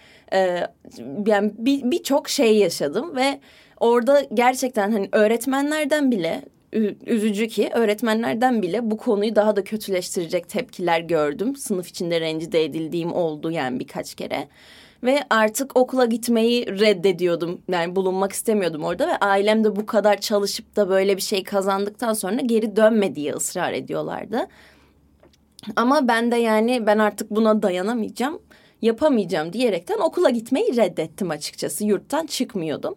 Yani 1.27 1.51
bir 1.57 1.91
birçok 1.91 2.29
şey 2.29 2.57
yaşadım 2.57 3.15
ve 3.15 3.39
orada 3.79 4.21
gerçekten 4.33 4.91
hani 4.91 5.09
öğretmenlerden 5.11 6.11
bile 6.11 6.41
üzücü 7.05 7.47
ki 7.47 7.69
öğretmenlerden 7.73 8.61
bile 8.61 8.91
bu 8.91 8.97
konuyu 8.97 9.35
daha 9.35 9.55
da 9.55 9.63
kötüleştirecek 9.63 10.49
tepkiler 10.49 10.99
gördüm. 10.99 11.55
Sınıf 11.55 11.87
içinde 11.87 12.21
rencide 12.21 12.63
edildiğim 12.63 13.13
oldu 13.13 13.51
yani 13.51 13.79
birkaç 13.79 14.15
kere. 14.15 14.47
Ve 15.03 15.19
artık 15.29 15.77
okula 15.77 16.05
gitmeyi 16.05 16.67
reddediyordum. 16.67 17.61
Yani 17.71 17.95
bulunmak 17.95 18.33
istemiyordum 18.33 18.83
orada 18.83 19.07
ve 19.07 19.17
ailem 19.17 19.63
de 19.63 19.75
bu 19.75 19.85
kadar 19.85 20.21
çalışıp 20.21 20.75
da 20.75 20.89
böyle 20.89 21.17
bir 21.17 21.21
şey 21.21 21.43
kazandıktan 21.43 22.13
sonra 22.13 22.41
geri 22.41 22.75
dönme 22.75 23.15
diye 23.15 23.33
ısrar 23.33 23.73
ediyorlardı. 23.73 24.47
Ama 25.75 26.07
ben 26.07 26.31
de 26.31 26.35
yani 26.35 26.87
ben 26.87 26.97
artık 26.97 27.31
buna 27.31 27.61
dayanamayacağım, 27.61 28.39
yapamayacağım 28.81 29.53
diyerekten 29.53 29.97
okula 29.99 30.29
gitmeyi 30.29 30.77
reddettim 30.77 31.29
açıkçası. 31.29 31.85
Yurttan 31.85 32.25
çıkmıyordum. 32.25 32.95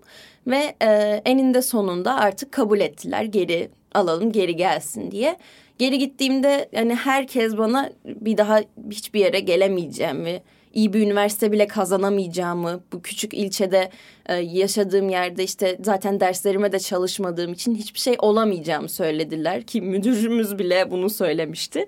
Ve 0.48 0.74
e, 0.82 1.22
eninde 1.24 1.62
sonunda 1.62 2.14
artık 2.14 2.52
kabul 2.52 2.80
ettiler 2.80 3.22
geri 3.24 3.70
alalım 3.94 4.32
geri 4.32 4.56
gelsin 4.56 5.10
diye. 5.10 5.36
Geri 5.78 5.98
gittiğimde 5.98 6.68
yani 6.72 6.94
herkes 6.94 7.56
bana 7.56 7.90
bir 8.04 8.36
daha 8.36 8.60
hiçbir 8.90 9.20
yere 9.20 9.40
gelemeyeceğimi, 9.40 10.42
iyi 10.74 10.92
bir 10.92 11.00
üniversite 11.00 11.52
bile 11.52 11.66
kazanamayacağımı, 11.66 12.80
bu 12.92 13.02
küçük 13.02 13.34
ilçede 13.34 13.90
e, 14.26 14.34
yaşadığım 14.34 15.08
yerde 15.08 15.44
işte 15.44 15.78
zaten 15.82 16.20
derslerime 16.20 16.72
de 16.72 16.78
çalışmadığım 16.78 17.52
için 17.52 17.74
hiçbir 17.74 18.00
şey 18.00 18.16
olamayacağımı 18.18 18.88
söylediler 18.88 19.62
ki 19.62 19.80
müdürümüz 19.80 20.58
bile 20.58 20.90
bunu 20.90 21.10
söylemişti. 21.10 21.86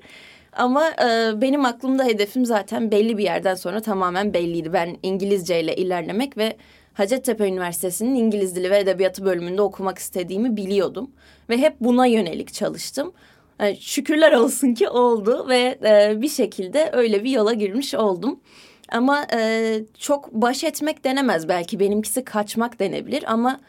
Ama 0.52 0.88
e, 0.88 1.40
benim 1.40 1.64
aklımda 1.64 2.04
hedefim 2.04 2.44
zaten 2.44 2.90
belli 2.90 3.18
bir 3.18 3.24
yerden 3.24 3.54
sonra 3.54 3.80
tamamen 3.80 4.34
belliydi. 4.34 4.72
Ben 4.72 4.96
İngilizce 5.02 5.60
ile 5.60 5.76
ilerlemek 5.76 6.36
ve 6.36 6.56
Hacettepe 7.00 7.48
Üniversitesi'nin 7.48 8.14
İngiliz 8.14 8.56
Dili 8.56 8.70
ve 8.70 8.78
Edebiyatı 8.78 9.24
bölümünde 9.24 9.62
okumak 9.62 9.98
istediğimi 9.98 10.56
biliyordum. 10.56 11.10
Ve 11.48 11.58
hep 11.58 11.80
buna 11.80 12.06
yönelik 12.06 12.54
çalıştım. 12.54 13.12
Yani 13.60 13.76
şükürler 13.80 14.32
olsun 14.32 14.74
ki 14.74 14.88
oldu 14.88 15.48
ve 15.48 15.78
e, 15.84 16.22
bir 16.22 16.28
şekilde 16.28 16.90
öyle 16.92 17.24
bir 17.24 17.30
yola 17.30 17.52
girmiş 17.52 17.94
oldum. 17.94 18.40
Ama 18.92 19.26
e, 19.32 19.80
çok 19.98 20.32
baş 20.32 20.64
etmek 20.64 21.04
denemez 21.04 21.48
belki 21.48 21.80
benimkisi 21.80 22.24
kaçmak 22.24 22.80
denebilir 22.80 23.24
ama 23.32 23.60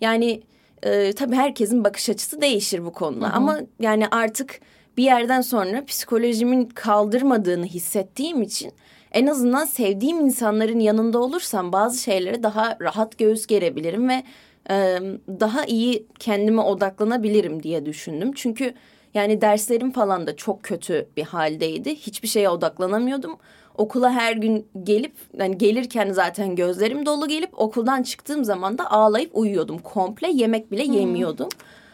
yani 0.00 0.42
e, 0.82 1.12
tabii 1.12 1.36
herkesin 1.36 1.84
bakış 1.84 2.10
açısı 2.10 2.40
değişir 2.40 2.84
bu 2.84 2.92
konuda. 2.92 3.30
Ama 3.32 3.60
yani 3.80 4.06
artık 4.10 4.60
bir 4.96 5.04
yerden 5.04 5.40
sonra 5.40 5.84
psikolojimin 5.84 6.64
kaldırmadığını 6.64 7.66
hissettiğim 7.66 8.42
için 8.42 8.72
en 9.12 9.26
azından 9.26 9.64
sevdiğim 9.64 10.20
insanların 10.20 10.80
yanında 10.80 11.18
olursam 11.18 11.72
bazı 11.72 12.02
şeylere 12.02 12.42
daha 12.42 12.76
rahat 12.80 13.18
göğüs 13.18 13.46
gerebilirim 13.46 14.08
ve 14.08 14.22
e, 14.70 14.98
daha 15.28 15.64
iyi 15.64 16.06
kendime 16.18 16.62
odaklanabilirim 16.62 17.62
diye 17.62 17.86
düşündüm. 17.86 18.32
Çünkü 18.34 18.74
yani 19.14 19.40
derslerim 19.40 19.90
falan 19.90 20.26
da 20.26 20.36
çok 20.36 20.62
kötü 20.62 21.08
bir 21.16 21.22
haldeydi. 21.22 21.94
Hiçbir 21.96 22.28
şeye 22.28 22.48
odaklanamıyordum. 22.48 23.36
Okula 23.74 24.10
her 24.10 24.32
gün 24.32 24.66
gelip 24.82 25.12
yani 25.38 25.58
gelirken 25.58 26.12
zaten 26.12 26.56
gözlerim 26.56 27.06
dolu 27.06 27.28
gelip 27.28 27.60
okuldan 27.60 28.02
çıktığım 28.02 28.44
zaman 28.44 28.78
da 28.78 28.90
ağlayıp 28.90 29.30
uyuyordum. 29.32 29.78
Komple 29.78 30.30
yemek 30.30 30.72
bile 30.72 30.82
yemiyordum. 30.82 31.48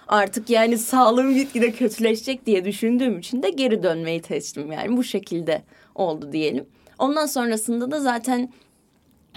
Artık 0.08 0.50
yani 0.50 0.78
sağlığım 0.78 1.34
gitgide 1.34 1.72
kötüleşecek 1.72 2.46
diye 2.46 2.64
düşündüğüm 2.64 3.18
için 3.18 3.42
de 3.42 3.50
geri 3.50 3.82
dönmeyi 3.82 4.22
seçtim 4.22 4.72
yani 4.72 4.96
bu 4.96 5.04
şekilde 5.04 5.62
oldu 5.94 6.32
diyelim. 6.32 6.66
Ondan 6.98 7.26
sonrasında 7.26 7.90
da 7.90 8.00
zaten 8.00 8.52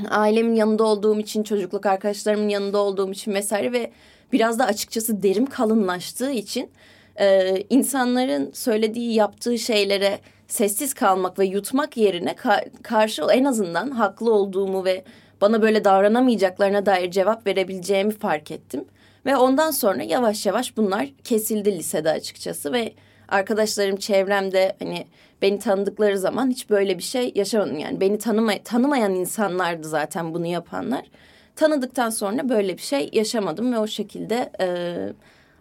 ailemin 0.09 0.55
yanında 0.55 0.83
olduğum 0.83 1.19
için, 1.19 1.43
çocukluk 1.43 1.85
arkadaşlarımın 1.85 2.49
yanında 2.49 2.77
olduğum 2.77 3.11
için 3.11 3.33
vesaire 3.33 3.71
ve 3.71 3.91
biraz 4.31 4.59
da 4.59 4.65
açıkçası 4.65 5.23
derim 5.23 5.45
kalınlaştığı 5.45 6.31
için 6.31 6.69
e, 7.19 7.57
insanların 7.69 8.51
söylediği, 8.53 9.13
yaptığı 9.13 9.57
şeylere 9.59 10.19
sessiz 10.47 10.93
kalmak 10.93 11.39
ve 11.39 11.45
yutmak 11.45 11.97
yerine 11.97 12.31
ka- 12.31 12.81
karşı 12.83 13.23
en 13.31 13.45
azından 13.45 13.91
haklı 13.91 14.33
olduğumu 14.33 14.85
ve 14.85 15.03
bana 15.41 15.61
böyle 15.61 15.85
davranamayacaklarına 15.85 16.85
dair 16.85 17.11
cevap 17.11 17.47
verebileceğimi 17.47 18.11
fark 18.11 18.51
ettim. 18.51 18.85
Ve 19.25 19.37
ondan 19.37 19.71
sonra 19.71 20.03
yavaş 20.03 20.45
yavaş 20.45 20.77
bunlar 20.77 21.07
kesildi 21.23 21.77
lisede 21.77 22.11
açıkçası 22.11 22.73
ve 22.73 22.93
arkadaşlarım 23.27 23.95
çevremde 23.95 24.75
hani 24.79 25.07
beni 25.41 25.59
tanıdıkları 25.59 26.17
zaman 26.17 26.49
hiç 26.49 26.69
böyle 26.69 26.97
bir 26.97 27.03
şey 27.03 27.31
yaşamadım. 27.35 27.79
Yani 27.79 27.99
beni 28.01 28.17
tanımay 28.17 28.63
tanımayan 28.63 29.15
insanlardı 29.15 29.87
zaten 29.87 30.33
bunu 30.33 30.45
yapanlar. 30.45 31.05
Tanıdıktan 31.55 32.09
sonra 32.09 32.49
böyle 32.49 32.77
bir 32.77 32.81
şey 32.81 33.09
yaşamadım 33.13 33.73
ve 33.73 33.79
o 33.79 33.87
şekilde 33.87 34.51
e, 34.61 34.67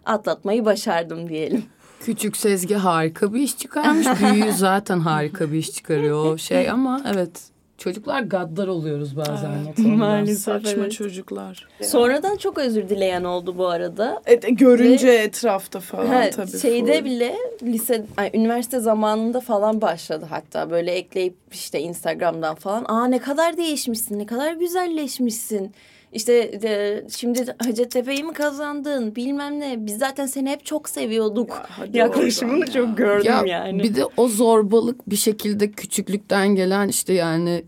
atlatmayı 0.05 0.65
başardım 0.65 1.29
diyelim. 1.29 1.65
Küçük 1.99 2.37
Sezgi 2.37 2.75
harika 2.75 3.33
bir 3.33 3.41
iş 3.41 3.57
çıkarmış. 3.57 4.07
Büyüğü 4.21 4.51
zaten 4.51 4.99
harika 4.99 5.51
bir 5.51 5.57
iş 5.57 5.71
çıkarıyor 5.71 6.25
o 6.25 6.37
şey 6.37 6.69
ama 6.69 7.01
evet 7.13 7.56
çocuklar 7.77 8.21
gaddar 8.21 8.67
oluyoruz 8.67 9.17
bazen. 9.17 9.51
Evet, 9.65 9.77
maalesef. 9.77 10.43
Saçma 10.43 10.83
evet. 10.83 10.91
çocuklar. 10.91 11.67
Sonradan 11.81 12.37
çok 12.37 12.57
özür 12.57 12.89
dileyen 12.89 13.23
oldu 13.23 13.57
bu 13.57 13.67
arada. 13.67 14.21
E, 14.25 14.35
görünce 14.35 15.09
etrafta 15.09 15.79
falan 15.79 16.05
Ha, 16.05 16.29
tabii. 16.29 16.59
şeyde 16.59 16.97
full. 16.99 17.05
bile 17.05 17.35
lise, 17.63 18.05
ay, 18.17 18.31
üniversite 18.33 18.79
zamanında 18.79 19.39
falan 19.39 19.81
başladı 19.81 20.25
hatta 20.29 20.69
böyle 20.69 20.91
ekleyip 20.91 21.35
işte 21.51 21.79
Instagram'dan 21.79 22.55
falan. 22.55 22.85
Aa 22.87 23.07
ne 23.07 23.19
kadar 23.19 23.57
değişmişsin, 23.57 24.19
ne 24.19 24.25
kadar 24.25 24.53
güzelleşmişsin. 24.53 25.71
İşte 26.13 26.61
de, 26.61 27.03
şimdi 27.17 27.45
Hacettepe'yi 27.65 28.23
mi 28.23 28.33
kazandın 28.33 29.15
bilmem 29.15 29.59
ne. 29.59 29.85
Biz 29.85 29.97
zaten 29.97 30.25
seni 30.25 30.49
hep 30.49 30.65
çok 30.65 30.89
seviyorduk. 30.89 31.61
Ya, 31.93 32.03
Yaklaşımını 32.05 32.59
ya. 32.59 32.71
çok 32.71 32.97
gördüm 32.97 33.25
Ya 33.25 33.43
yani. 33.45 33.83
bir 33.83 33.95
de 33.95 34.05
o 34.17 34.27
zorbalık 34.27 35.09
bir 35.09 35.15
şekilde 35.15 35.71
küçüklükten 35.71 36.47
gelen 36.47 36.87
işte 36.87 37.13
yani 37.13 37.63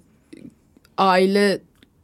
aile 0.98 1.60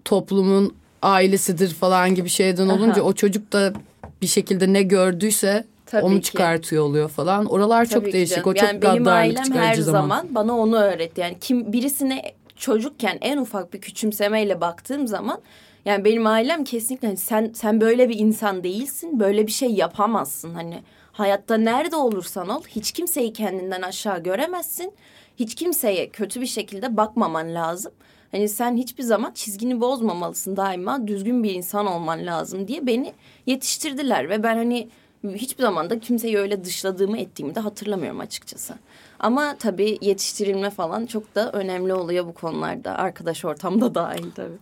toplumun 0.05 0.75
ailesidir 1.01 1.73
falan 1.73 2.15
gibi 2.15 2.29
şeyden 2.29 2.67
olunca 2.69 3.01
Aha. 3.01 3.09
o 3.09 3.13
çocuk 3.13 3.53
da 3.53 3.73
bir 4.21 4.27
şekilde 4.27 4.73
ne 4.73 4.83
gördüyse 4.83 5.65
Tabii 5.85 6.05
onu 6.05 6.15
ki. 6.15 6.21
çıkartıyor 6.23 6.83
oluyor 6.83 7.09
falan. 7.09 7.45
Oralar 7.45 7.85
Tabii 7.85 8.03
çok 8.05 8.13
değişik. 8.13 8.35
canım. 8.35 8.49
O 8.49 8.53
çok 8.53 8.67
yani 8.67 8.81
benim 8.81 9.03
gaddarlık 9.03 9.39
ailem 9.39 9.53
her 9.57 9.75
zaman. 9.75 10.01
zaman. 10.01 10.27
bana 10.35 10.57
onu 10.57 10.75
öğretti. 10.77 11.21
Yani 11.21 11.37
kim 11.41 11.73
birisine 11.73 12.21
çocukken 12.55 13.17
en 13.21 13.37
ufak 13.37 13.73
bir 13.73 13.81
küçümsemeyle 13.81 14.61
baktığım 14.61 15.07
zaman 15.07 15.41
yani 15.85 16.05
benim 16.05 16.27
ailem 16.27 16.63
kesinlikle 16.63 17.07
hani 17.07 17.17
sen 17.17 17.51
sen 17.53 17.81
böyle 17.81 18.09
bir 18.09 18.19
insan 18.19 18.63
değilsin. 18.63 19.19
Böyle 19.19 19.47
bir 19.47 19.51
şey 19.51 19.69
yapamazsın. 19.69 20.53
Hani 20.53 20.83
hayatta 21.11 21.57
nerede 21.57 21.95
olursan 21.95 22.49
ol 22.49 22.61
hiç 22.67 22.91
kimseyi 22.91 23.33
kendinden 23.33 23.81
aşağı 23.81 24.23
göremezsin. 24.23 24.93
Hiç 25.39 25.55
kimseye 25.55 26.09
kötü 26.09 26.41
bir 26.41 26.45
şekilde 26.45 26.97
bakmaman 26.97 27.53
lazım. 27.53 27.91
Hani 28.31 28.49
sen 28.49 28.77
hiçbir 28.77 29.03
zaman 29.03 29.31
çizgini 29.31 29.81
bozmamalısın 29.81 30.57
daima 30.57 31.07
düzgün 31.07 31.43
bir 31.43 31.53
insan 31.53 31.85
olman 31.87 32.25
lazım 32.25 32.67
diye 32.67 32.87
beni 32.87 33.13
yetiştirdiler 33.45 34.29
ve 34.29 34.43
ben 34.43 34.55
hani 34.55 34.89
hiçbir 35.23 35.63
zaman 35.63 35.89
da 35.89 35.99
kimseyi 35.99 36.37
öyle 36.37 36.63
dışladığımı 36.63 37.17
ettiğimi 37.17 37.55
de 37.55 37.59
hatırlamıyorum 37.59 38.19
açıkçası. 38.19 38.73
Ama 39.19 39.55
tabii 39.59 39.97
yetiştirilme 40.01 40.69
falan 40.69 41.05
çok 41.05 41.35
da 41.35 41.51
önemli 41.51 41.93
oluyor 41.93 42.27
bu 42.27 42.33
konularda. 42.33 42.97
Arkadaş 42.97 43.45
ortamda 43.45 43.95
dahil 43.95 44.31
tabii. 44.35 44.57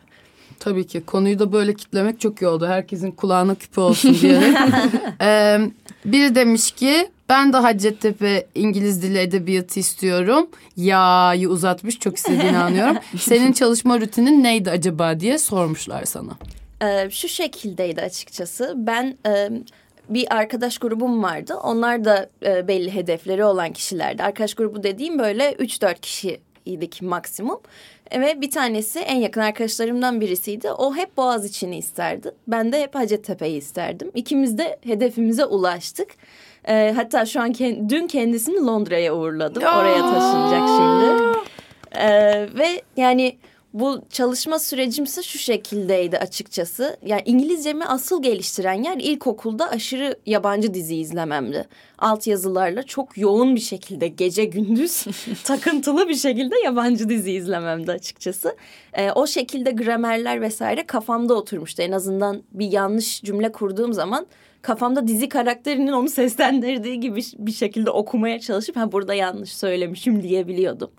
Tabii 0.64 0.88
ki 0.88 1.06
konuyu 1.06 1.40
da 1.40 1.52
böyle 1.52 1.74
kitlemek 1.74 2.20
çok 2.20 2.42
iyi 2.42 2.48
oldu. 2.48 2.68
Herkesin 2.68 3.12
kulağına 3.12 3.56
küpe 3.56 3.82
olsun 3.82 4.18
diyerek. 4.22 4.58
Ee, 5.22 5.60
biri 6.06 6.36
demiş 6.36 6.72
ki 6.72 7.10
ben 7.30 7.54
de 7.54 7.58
Hacettepe 7.58 8.48
İngiliz 8.56 9.04
Dili 9.04 9.18
Edebiyatı 9.18 9.80
istiyorum. 9.80 10.48
Ya'yı 10.78 11.50
uzatmış 11.50 12.00
çok 12.00 12.18
istediğini 12.18 12.58
anlıyorum. 12.58 12.98
Senin 13.18 13.52
çalışma 13.52 14.00
rutinin 14.00 14.44
neydi 14.44 14.72
acaba 14.72 15.20
diye 15.20 15.38
sormuşlar 15.38 16.06
sana. 16.06 16.32
Ee, 16.84 17.10
şu 17.10 17.28
şekildeydi 17.28 18.02
açıkçası. 18.02 18.74
Ben 18.78 19.18
e, 19.28 19.50
bir 20.10 20.36
arkadaş 20.36 20.78
grubum 20.78 21.24
vardı. 21.24 21.56
Onlar 21.64 22.06
da 22.06 22.30
e, 22.46 22.68
belli 22.68 22.94
hedefleri 22.94 23.44
olan 23.46 23.74
kişilerdi. 23.74 24.24
Arkadaş 24.24 24.54
grubu 24.54 24.84
dediğim 24.84 25.20
böyle 25.20 25.52
3-4 25.52 26.00
kişiydik 26.00 27.02
maksimum. 27.02 27.60
E, 28.14 28.22
Ve 28.22 28.42
bir 28.42 28.52
tanesi 28.52 29.00
en 29.00 29.16
yakın 29.16 29.42
arkadaşlarımdan 29.42 30.22
birisiydi. 30.22 30.72
O 30.72 30.96
hep 30.96 31.18
Boğaziçi'ni 31.18 31.78
isterdi. 31.78 32.32
Ben 32.48 32.72
de 32.72 32.82
hep 32.82 32.96
Hacettepe'yi 32.96 33.58
isterdim. 33.58 34.12
İkimiz 34.16 34.58
de 34.58 34.80
hedefimize 34.84 35.46
ulaştık. 35.46 36.10
E, 36.68 36.94
hatta 36.96 37.26
şu 37.26 37.42
an 37.42 37.52
kend- 37.52 37.90
dün 37.90 38.08
kendisini 38.08 38.66
Londra'ya 38.66 39.16
uğurladım. 39.16 39.64
Oraya 39.64 40.02
taşınacak 40.02 40.68
şimdi. 40.68 41.24
Ee, 41.96 42.48
ve 42.60 42.82
yani 42.98 43.38
bu 43.74 44.02
çalışma 44.10 44.60
sürecimse 44.60 45.24
şu 45.24 45.40
şekildeydi 45.40 46.18
açıkçası. 46.18 46.98
Yani 47.06 47.22
İngilizcemi 47.26 47.86
asıl 47.86 48.24
geliştiren 48.24 48.84
yer 48.84 48.98
ilkokulda 48.98 49.70
aşırı 49.70 50.16
yabancı 50.26 50.74
dizi 50.74 50.96
izlememdi. 50.96 51.68
Alt 52.00 52.28
yazılarla 52.28 52.84
çok 52.84 53.18
yoğun 53.18 53.56
bir 53.56 53.62
şekilde 53.62 54.08
gece 54.08 54.46
gündüz 54.46 55.06
takıntılı 55.44 56.10
bir 56.10 56.16
şekilde 56.16 56.56
yabancı 56.64 57.10
dizi 57.10 57.32
izlememdi 57.32 57.92
açıkçası. 57.92 58.56
Ee, 58.94 59.12
o 59.12 59.28
şekilde 59.28 59.72
gramerler 59.72 60.42
vesaire 60.42 60.88
kafamda 60.88 61.34
oturmuştu. 61.34 61.82
En 61.82 61.92
azından 61.92 62.44
bir 62.52 62.72
yanlış 62.72 63.22
cümle 63.24 63.52
kurduğum 63.52 63.94
zaman 63.94 64.28
kafamda 64.62 65.08
dizi 65.08 65.30
karakterinin 65.30 65.92
onu 65.92 66.10
seslendirdiği 66.10 67.00
gibi 67.00 67.22
bir 67.38 67.52
şekilde 67.52 67.90
okumaya 67.90 68.40
çalışıp 68.40 68.76
ha 68.76 68.92
burada 68.92 69.14
yanlış 69.14 69.54
söylemişim 69.56 70.24
diyebiliyordum. 70.24 70.92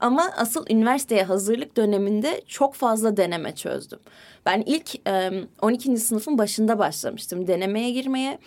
Ama 0.00 0.30
asıl 0.36 0.64
üniversiteye 0.70 1.24
hazırlık 1.24 1.76
döneminde 1.76 2.42
çok 2.46 2.74
fazla 2.74 3.16
deneme 3.16 3.54
çözdüm. 3.54 3.98
Ben 4.46 4.62
ilk 4.66 5.08
e, 5.08 5.30
12. 5.62 5.96
sınıfın 5.96 6.38
başında 6.38 6.78
başlamıştım 6.78 7.46
denemeye 7.46 7.90
girmeye. 7.90 8.38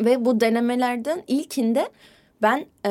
Ve 0.00 0.24
bu 0.24 0.40
denemelerden 0.40 1.22
ilkinde 1.26 1.88
ben 2.42 2.66
e, 2.84 2.90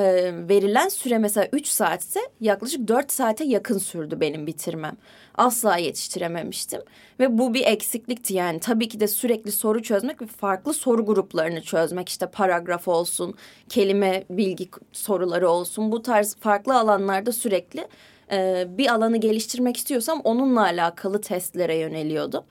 verilen 0.50 0.90
süre 0.90 1.18
mesela 1.18 1.48
3 1.54 1.68
saatse 1.68 2.20
yaklaşık 2.42 2.88
4 2.88 3.12
saate 3.12 3.44
yakın 3.44 3.78
sürdü 3.78 4.20
benim 4.20 4.48
bitirmem. 4.48 4.98
Asla 5.36 5.78
yetiştirememiştim 5.78 6.82
ve 7.20 7.38
bu 7.38 7.54
bir 7.54 7.66
eksiklikti 7.66 8.34
yani. 8.34 8.60
Tabii 8.60 8.88
ki 8.90 9.00
de 9.00 9.08
sürekli 9.08 9.52
soru 9.52 9.84
çözmek 9.84 10.22
ve 10.22 10.26
farklı 10.26 10.74
soru 10.74 11.06
gruplarını 11.06 11.62
çözmek 11.62 12.10
işte 12.10 12.28
paragraf 12.28 12.88
olsun, 12.88 13.36
kelime 13.70 14.24
bilgi 14.30 14.70
soruları 14.92 15.50
olsun 15.50 15.92
bu 15.92 16.02
tarz 16.02 16.36
farklı 16.36 16.80
alanlarda 16.80 17.32
sürekli 17.32 17.88
e, 18.32 18.68
bir 18.78 18.94
alanı 18.94 19.18
geliştirmek 19.18 19.78
istiyorsam 19.78 20.22
onunla 20.24 20.62
alakalı 20.62 21.22
testlere 21.22 21.78
yöneliyordum. 21.78 22.44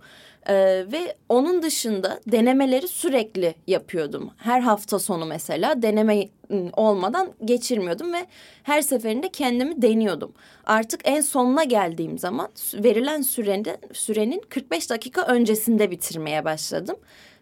Ee, 0.49 0.55
ve 0.93 1.17
onun 1.29 1.63
dışında 1.63 2.21
denemeleri 2.27 2.89
sürekli 2.89 3.55
yapıyordum. 3.67 4.31
Her 4.37 4.61
hafta 4.61 4.99
sonu 4.99 5.27
mesela 5.27 5.83
deneme 5.83 6.29
olmadan 6.73 7.33
geçirmiyordum 7.45 8.13
ve 8.13 8.27
her 8.63 8.83
seferinde 8.83 9.29
kendimi 9.29 9.83
deniyordum. 9.83 10.33
Artık 10.67 11.01
en 11.05 11.21
sonuna 11.21 11.65
geldiğim 11.65 12.19
zaman 12.19 12.49
verilen 12.75 13.23
sürenin, 13.23 13.67
sürenin 13.93 14.43
45 14.49 14.91
dakika 14.91 15.23
öncesinde 15.23 15.91
bitirmeye 15.91 16.45
başladım. 16.45 16.97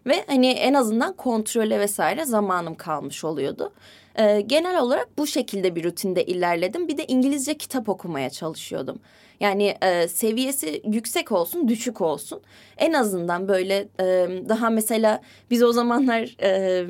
Ve 0.05 0.23
hani 0.27 0.47
en 0.47 0.73
azından 0.73 1.13
kontrole 1.13 1.79
vesaire 1.79 2.25
zamanım 2.25 2.75
kalmış 2.75 3.23
oluyordu. 3.23 3.73
Ee, 4.19 4.41
genel 4.41 4.81
olarak 4.81 5.17
bu 5.17 5.27
şekilde 5.27 5.75
bir 5.75 5.83
rutinde 5.83 6.25
ilerledim. 6.25 6.87
Bir 6.87 6.97
de 6.97 7.05
İngilizce 7.05 7.57
kitap 7.57 7.89
okumaya 7.89 8.29
çalışıyordum. 8.29 8.99
Yani 9.39 9.75
e, 9.81 10.07
seviyesi 10.07 10.81
yüksek 10.85 11.31
olsun, 11.31 11.67
düşük 11.67 12.01
olsun. 12.01 12.41
En 12.77 12.93
azından 12.93 13.47
böyle 13.47 13.87
e, 13.99 14.05
daha 14.49 14.69
mesela 14.69 15.21
biz 15.51 15.63
o 15.63 15.71
zamanlar 15.71 16.35
e, 16.43 16.85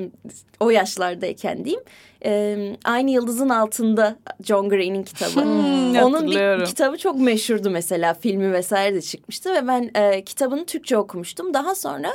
o 0.60 0.70
yaşlardayken 0.70 1.64
diyeyim. 1.64 1.84
e, 2.24 2.56
Aynı 2.84 3.10
Yıldızın 3.10 3.48
Altında 3.48 4.16
John 4.44 4.68
Green'in 4.68 5.02
kitabı. 5.02 5.40
Onun 5.40 6.12
hatırlıyorum. 6.12 6.60
bir 6.60 6.66
kitabı 6.66 6.98
çok 6.98 7.20
meşhurdu 7.20 7.70
mesela. 7.70 8.14
Filmi 8.14 8.52
vesaire 8.52 8.94
de 8.94 9.00
çıkmıştı 9.00 9.54
ve 9.54 9.68
ben 9.68 9.90
e, 9.94 10.24
kitabını 10.24 10.64
Türkçe 10.66 10.98
okumuştum. 10.98 11.54
Daha 11.54 11.74
sonra 11.74 12.10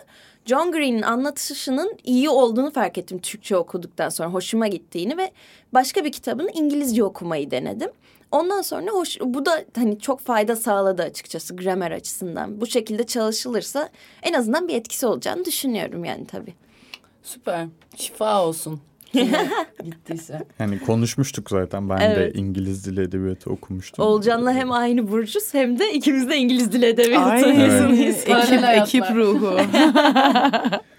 John 0.45 0.71
Green'in 0.71 1.01
anlatışının 1.01 1.97
iyi 2.03 2.29
olduğunu 2.29 2.71
fark 2.71 2.97
ettim 2.97 3.19
Türkçe 3.19 3.57
okuduktan 3.57 4.09
sonra. 4.09 4.29
Hoşuma 4.29 4.67
gittiğini 4.67 5.17
ve 5.17 5.31
başka 5.73 6.05
bir 6.05 6.11
kitabını 6.11 6.51
İngilizce 6.51 7.03
okumayı 7.03 7.51
denedim. 7.51 7.89
Ondan 8.31 8.61
sonra 8.61 8.91
hoş, 8.91 9.17
bu 9.21 9.45
da 9.45 9.65
hani 9.75 9.99
çok 9.99 10.19
fayda 10.21 10.55
sağladı 10.55 11.01
açıkçası 11.01 11.55
gramer 11.55 11.91
açısından. 11.91 12.61
Bu 12.61 12.67
şekilde 12.67 13.05
çalışılırsa 13.05 13.89
en 14.23 14.33
azından 14.33 14.67
bir 14.67 14.73
etkisi 14.75 15.05
olacağını 15.05 15.45
düşünüyorum 15.45 16.05
yani 16.05 16.25
tabii. 16.27 16.53
Süper. 17.23 17.65
Şifa 17.95 18.45
olsun. 18.45 18.81
Gittiyse. 19.83 20.43
Yani 20.59 20.79
konuşmuştuk 20.79 21.49
zaten. 21.49 21.89
Ben 21.89 21.97
Evet. 21.97 22.17
de 22.35 22.39
İngiliz 22.39 22.85
dili 22.85 23.01
edebiyatı 23.01 23.49
okumuştum. 23.49 24.05
Olcan'la 24.05 24.53
hem 24.53 24.71
aynı 24.71 25.11
burcuz 25.11 25.53
hem 25.53 25.79
de 25.79 25.93
ikimiz 25.93 26.29
de 26.29 26.37
İngiliz 26.37 26.71
dili 26.71 26.85
edebiyatı 26.85 27.47
mezunuyuz. 27.53 28.15
ekip, 28.15 28.27
Paralel 28.27 28.81
ekip 28.81 29.03
hayatlar. 29.03 29.15
ruhu. 29.15 29.59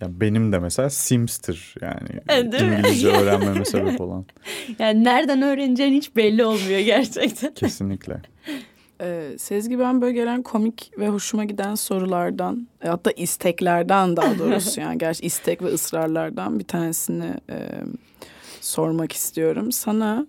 Ya 0.00 0.20
benim 0.20 0.52
de 0.52 0.58
mesela 0.58 0.90
Sims'tir 0.90 1.74
yani. 1.82 2.20
Evet? 2.28 2.60
İngilizce 2.62 3.08
öğrenmeme 3.12 3.64
sebep 3.64 4.00
olan. 4.00 4.24
Yani 4.78 5.04
nereden 5.04 5.42
öğreneceğin 5.42 5.92
hiç 5.92 6.16
belli 6.16 6.44
olmuyor 6.44 6.80
gerçekten. 6.80 7.54
Kesinlikle. 7.54 8.20
Ee, 9.00 9.30
Sezgi 9.38 9.78
ben 9.78 10.00
böyle 10.00 10.12
gelen 10.12 10.42
komik 10.42 10.90
ve 10.98 11.08
hoşuma 11.08 11.44
giden 11.44 11.74
sorulardan 11.74 12.68
e, 12.82 12.88
hatta 12.88 13.10
isteklerden 13.10 14.16
daha 14.16 14.38
doğrusu 14.38 14.80
yani 14.80 14.98
gerçi 14.98 15.26
istek 15.26 15.62
ve 15.62 15.66
ısrarlardan 15.66 16.58
bir 16.58 16.64
tanesini 16.64 17.34
e, 17.50 17.68
sormak 18.60 19.12
istiyorum. 19.12 19.72
Sana 19.72 20.26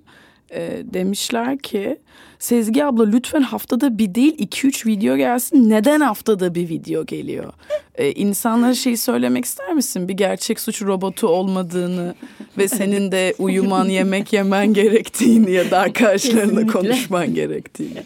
e, 0.52 0.84
demişler 0.84 1.58
ki 1.58 2.00
Sezgi 2.40 2.86
abla 2.86 3.06
lütfen 3.06 3.42
haftada 3.42 3.98
bir 3.98 4.16
değil 4.16 4.36
iki 4.38 4.68
üç 4.68 4.86
video 4.86 5.18
gelsin. 5.18 5.70
Neden 5.70 6.00
haftada 6.00 6.56
bir 6.56 6.70
video 6.70 7.06
geliyor? 7.06 7.54
E, 7.96 8.12
insanlara 8.12 8.74
şey 8.74 8.98
söylemek 8.98 9.46
ister 9.46 9.74
misin? 9.74 10.08
Bir 10.08 10.14
gerçek 10.14 10.60
suç 10.60 10.82
robotu 10.82 11.28
olmadığını 11.28 12.16
ve 12.58 12.68
senin 12.68 13.12
de 13.12 13.34
uyuman, 13.40 13.86
yemek 13.86 14.34
yemen 14.34 14.74
gerektiğini 14.74 15.52
ya 15.52 15.72
da 15.72 15.80
arkadaşlarınla 15.80 16.68
konuşman 16.68 17.34
gerektiğini. 17.34 18.04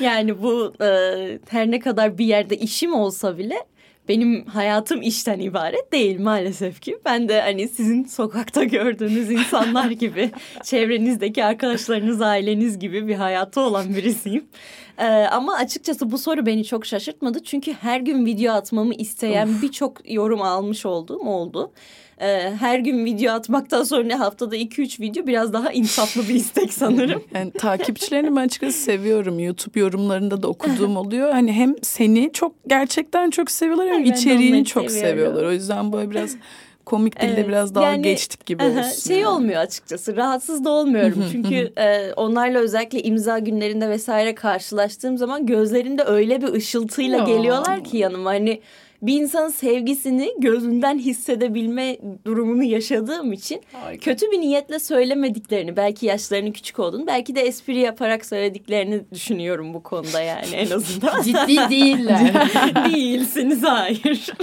Yani 0.00 0.42
bu 0.42 0.72
e, 0.80 0.88
her 1.48 1.70
ne 1.70 1.80
kadar 1.80 2.18
bir 2.18 2.26
yerde 2.26 2.56
işim 2.56 2.94
olsa 2.94 3.38
bile 3.38 3.56
benim 4.08 4.46
hayatım 4.46 5.02
işten 5.02 5.38
ibaret 5.38 5.92
değil 5.92 6.20
maalesef 6.20 6.80
ki. 6.80 6.98
Ben 7.04 7.28
de 7.28 7.40
hani 7.40 7.68
sizin 7.68 8.04
sokakta 8.04 8.64
gördüğünüz 8.64 9.30
insanlar 9.30 9.90
gibi, 9.90 10.30
çevrenizdeki 10.62 11.44
arkadaşlarınız, 11.44 12.22
aileniz 12.22 12.78
gibi 12.78 13.08
bir 13.08 13.14
hayatı 13.14 13.60
olan 13.60 13.94
birisiyim. 13.94 14.44
E, 14.98 15.06
ama 15.06 15.54
açıkçası 15.56 16.10
bu 16.10 16.18
soru 16.18 16.46
beni 16.46 16.64
çok 16.64 16.86
şaşırtmadı. 16.86 17.44
Çünkü 17.44 17.72
her 17.72 18.00
gün 18.00 18.26
video 18.26 18.54
atmamı 18.54 18.94
isteyen 18.94 19.62
birçok 19.62 20.12
yorum 20.12 20.42
almış 20.42 20.86
olduğum 20.86 21.18
oldu. 21.18 21.72
E, 22.20 22.50
her 22.60 22.78
gün 22.78 23.04
video 23.04 23.32
atmaktan 23.34 23.82
sonra 23.82 24.20
haftada 24.20 24.56
2-3 24.56 25.00
video 25.00 25.26
biraz 25.26 25.52
daha 25.52 25.72
insaflı 25.72 26.28
bir 26.28 26.34
istek 26.34 26.72
sanırım. 26.72 27.22
Yani 27.34 27.50
takipçilerini 27.50 28.36
ben 28.36 28.40
açıkçası 28.46 28.78
seviyorum. 28.78 29.38
YouTube 29.38 29.80
yorumlarında 29.80 30.42
da 30.42 30.48
okuduğum 30.48 30.96
oluyor. 30.96 31.30
Hani 31.30 31.52
hem 31.52 31.74
seni 31.82 32.30
çok 32.32 32.54
gerçekten 32.66 33.30
çok 33.30 33.50
seviyorlar 33.50 33.88
hem 33.88 34.04
içeriğini 34.04 34.64
çok 34.64 34.90
seviyorum. 34.90 35.10
seviyorlar. 35.10 35.44
O 35.44 35.52
yüzden 35.52 35.92
böyle 35.92 36.10
biraz 36.10 36.36
komik 36.84 37.20
dilde 37.20 37.32
Evet, 37.34 37.48
biraz 37.48 37.74
daha 37.74 37.84
yani, 37.84 38.02
geçtik 38.02 38.46
gibi 38.46 38.62
aha, 38.62 38.80
olsun. 38.80 39.08
Şey 39.08 39.16
yani. 39.18 39.28
olmuyor 39.28 39.60
açıkçası 39.60 40.16
rahatsız 40.16 40.64
da 40.64 40.70
olmuyorum. 40.70 41.24
Çünkü 41.32 41.72
e, 41.78 42.12
onlarla 42.16 42.58
özellikle 42.58 43.02
imza 43.02 43.38
günlerinde 43.38 43.88
vesaire 43.88 44.34
karşılaştığım 44.34 45.18
zaman 45.18 45.46
gözlerinde 45.46 46.04
öyle 46.04 46.42
bir 46.42 46.52
ışıltıyla 46.52 47.18
Ya. 47.18 47.24
geliyorlar 47.24 47.84
ki 47.84 47.96
yanıma. 47.96 48.30
Hani 48.30 48.60
bir 49.06 49.20
insanın 49.20 49.48
sevgisini 49.48 50.34
gözünden 50.38 50.98
hissedebilme 50.98 51.96
durumunu 52.24 52.62
yaşadığım 52.62 53.32
için 53.32 53.62
kötü 54.00 54.32
bir 54.32 54.40
niyetle 54.40 54.78
söylemediklerini 54.78 55.76
belki 55.76 56.06
yaşlarının 56.06 56.52
küçük 56.52 56.78
olduğunu 56.78 57.06
belki 57.06 57.34
de 57.34 57.40
espri 57.40 57.78
yaparak 57.78 58.26
söylediklerini 58.26 59.02
düşünüyorum 59.12 59.74
bu 59.74 59.82
konuda 59.82 60.20
yani 60.20 60.54
en 60.54 60.70
azından. 60.70 61.22
Ciddi 61.24 61.70
değiller. 61.70 62.32
Değilsiniz 62.92 63.62
hayır. 63.62 64.26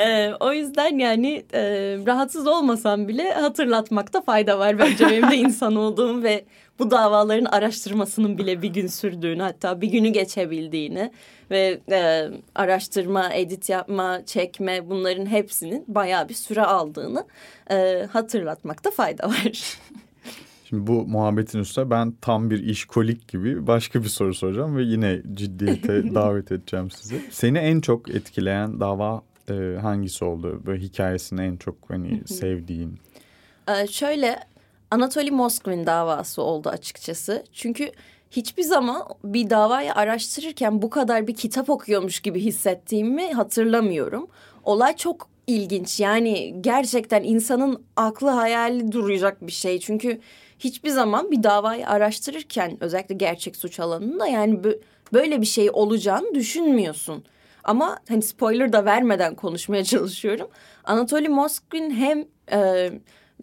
Ee, 0.00 0.32
o 0.40 0.52
yüzden 0.52 0.98
yani 0.98 1.44
e, 1.54 1.62
rahatsız 2.06 2.46
olmasam 2.46 3.08
bile 3.08 3.32
hatırlatmakta 3.32 4.20
fayda 4.20 4.58
var. 4.58 4.78
Bence 4.78 5.06
benim 5.06 5.30
de 5.30 5.36
insan 5.36 5.76
olduğum 5.76 6.22
ve 6.22 6.44
bu 6.78 6.90
davaların 6.90 7.44
araştırmasının 7.44 8.38
bile 8.38 8.62
bir 8.62 8.68
gün 8.68 8.86
sürdüğünü 8.86 9.42
hatta 9.42 9.80
bir 9.80 9.88
günü 9.88 10.08
geçebildiğini 10.08 11.12
ve 11.50 11.80
e, 11.90 12.28
araştırma, 12.54 13.34
edit 13.34 13.68
yapma, 13.68 14.26
çekme 14.26 14.90
bunların 14.90 15.26
hepsinin 15.26 15.84
bayağı 15.88 16.28
bir 16.28 16.34
süre 16.34 16.62
aldığını 16.62 17.24
e, 17.70 18.08
hatırlatmakta 18.12 18.90
fayda 18.90 19.28
var. 19.28 19.52
Şimdi 20.64 20.86
bu 20.86 21.06
muhabbetin 21.06 21.58
üstüne 21.58 21.90
ben 21.90 22.14
tam 22.20 22.50
bir 22.50 22.62
işkolik 22.62 23.28
gibi 23.28 23.66
başka 23.66 24.02
bir 24.02 24.08
soru 24.08 24.34
soracağım 24.34 24.76
ve 24.76 24.82
yine 24.82 25.22
ciddiyete 25.34 26.14
davet 26.14 26.52
edeceğim 26.52 26.90
sizi. 26.90 27.20
Seni 27.30 27.58
en 27.58 27.80
çok 27.80 28.10
etkileyen 28.10 28.80
dava 28.80 29.22
e, 29.50 29.54
hangisi 29.82 30.24
oldu? 30.24 30.62
Böyle 30.66 30.82
hikayesini 30.82 31.40
en 31.40 31.56
çok 31.56 31.74
hani 31.88 32.22
sevdiğin. 32.26 32.98
Ee, 33.68 33.86
şöyle 33.86 34.38
Anatoly 34.90 35.30
Moskvin 35.30 35.86
davası 35.86 36.42
oldu 36.42 36.68
açıkçası. 36.68 37.44
Çünkü 37.52 37.92
hiçbir 38.30 38.62
zaman 38.62 39.02
bir 39.24 39.50
davayı 39.50 39.94
araştırırken 39.94 40.82
bu 40.82 40.90
kadar 40.90 41.26
bir 41.26 41.34
kitap 41.34 41.70
okuyormuş 41.70 42.20
gibi 42.20 42.40
hissettiğimi 42.40 43.32
hatırlamıyorum. 43.32 44.28
Olay 44.64 44.96
çok 44.96 45.28
ilginç. 45.46 46.00
Yani 46.00 46.54
gerçekten 46.60 47.22
insanın 47.22 47.82
aklı 47.96 48.28
hayali 48.30 48.92
duracak 48.92 49.46
bir 49.46 49.52
şey. 49.52 49.80
Çünkü 49.80 50.20
hiçbir 50.58 50.90
zaman 50.90 51.30
bir 51.30 51.42
davayı 51.42 51.88
araştırırken 51.88 52.76
özellikle 52.80 53.14
gerçek 53.14 53.56
suç 53.56 53.80
alanında 53.80 54.26
yani 54.26 54.54
bö- 54.54 54.78
böyle 55.12 55.40
bir 55.40 55.46
şey 55.46 55.70
olacağını 55.72 56.34
düşünmüyorsun. 56.34 57.24
Ama 57.64 57.98
hani 58.08 58.22
spoiler 58.22 58.72
da 58.72 58.84
vermeden 58.84 59.34
konuşmaya 59.34 59.84
çalışıyorum. 59.84 60.48
Anatoly 60.84 61.28
Moskvin 61.28 61.90
hem 61.90 62.24
e, 62.52 62.90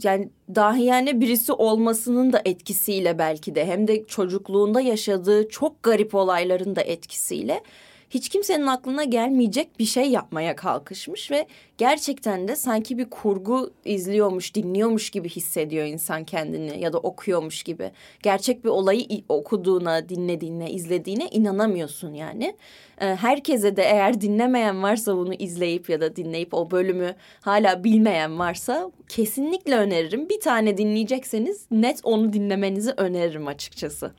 yani 0.04 0.30
dahiyane 0.56 1.22
birisi 1.22 1.54
olmasının 1.54 2.34
da 2.34 2.42
etkisiyle 2.46 3.20
belki 3.20 3.56
de 3.56 3.66
hem 3.66 3.88
de 3.88 4.06
çocukluğunda 4.06 4.82
yaşadığı 4.82 5.50
çok 5.50 5.84
garip 5.84 6.16
olayların 6.16 6.76
da 6.76 6.82
etkisiyle 6.82 7.62
hiç 8.10 8.30
kimsenin 8.30 8.68
aklına 8.68 9.04
gelmeyecek 9.04 9.80
bir 9.80 9.86
şey 9.86 10.10
yapmaya 10.10 10.56
kalkışmış 10.56 11.32
ve 11.32 11.48
gerçekten 11.78 12.48
de 12.48 12.56
sanki 12.56 12.98
bir 12.98 13.10
kurgu 13.10 13.72
izliyormuş, 13.86 14.56
dinliyormuş 14.56 15.10
gibi 15.10 15.30
hissediyor 15.30 15.86
insan 15.86 16.24
kendini 16.24 16.80
ya 16.80 16.94
da 16.94 16.98
okuyormuş 16.98 17.64
gibi. 17.64 17.92
Gerçek 18.24 18.66
bir 18.66 18.70
olayı 18.70 19.06
okuduğuna, 19.30 20.10
dinlediğine, 20.10 20.72
izlediğine 20.72 21.28
inanamıyorsun 21.28 22.14
yani. 22.14 22.56
Ee, 23.02 23.06
herkese 23.06 23.76
de 23.76 23.84
eğer 23.84 24.22
dinlemeyen 24.22 24.84
varsa 24.84 25.16
bunu 25.18 25.34
izleyip 25.34 25.90
ya 25.90 26.02
da 26.02 26.16
dinleyip 26.16 26.54
o 26.54 26.72
bölümü 26.72 27.16
hala 27.42 27.84
bilmeyen 27.84 28.40
varsa 28.40 28.92
kesinlikle 29.10 29.78
öneririm. 29.78 30.30
Bir 30.30 30.40
tane 30.40 30.78
dinleyecekseniz 30.78 31.66
net 31.72 32.00
onu 32.04 32.34
dinlemenizi 32.34 32.94
öneririm 32.98 33.48
açıkçası. 33.48 34.12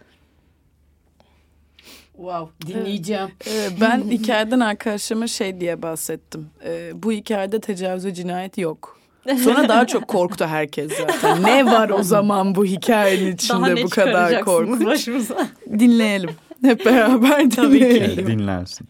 Wow 2.16 2.66
dinleyeceğim. 2.66 3.28
Ee, 3.46 3.68
ben 3.80 3.98
hikayeden 4.10 4.60
arkadaşıma 4.60 5.26
şey 5.26 5.60
diye 5.60 5.82
bahsettim. 5.82 6.50
Ee, 6.64 6.90
bu 6.94 7.12
hikayede 7.12 7.60
tecavüz 7.60 8.04
ve 8.04 8.14
cinayet 8.14 8.58
yok. 8.58 8.96
Sonra 9.44 9.68
daha 9.68 9.86
çok 9.86 10.08
korktu 10.08 10.44
herkes 10.44 10.92
zaten. 10.98 11.42
Ne 11.42 11.66
var 11.66 11.90
o 11.90 12.02
zaman 12.02 12.54
bu 12.54 12.64
hikayenin 12.64 13.32
içinde 13.32 13.82
bu 13.82 13.88
kadar 13.88 14.44
korkunç? 14.44 14.86
başımıza? 14.86 15.46
Dinleyelim. 15.78 16.30
Hep 16.62 16.84
beraber 16.86 17.50
dinleyelim. 17.50 18.26
Dinlensin. 18.26 18.88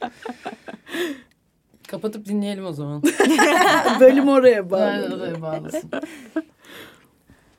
Kapatıp 1.89 2.27
dinleyelim 2.27 2.67
o 2.67 2.73
zaman. 2.73 3.03
Bölüm 4.01 4.29
oraya 4.29 4.71
bağlı. 4.71 5.17
oraya 5.17 5.43
bağlasın. 5.43 5.91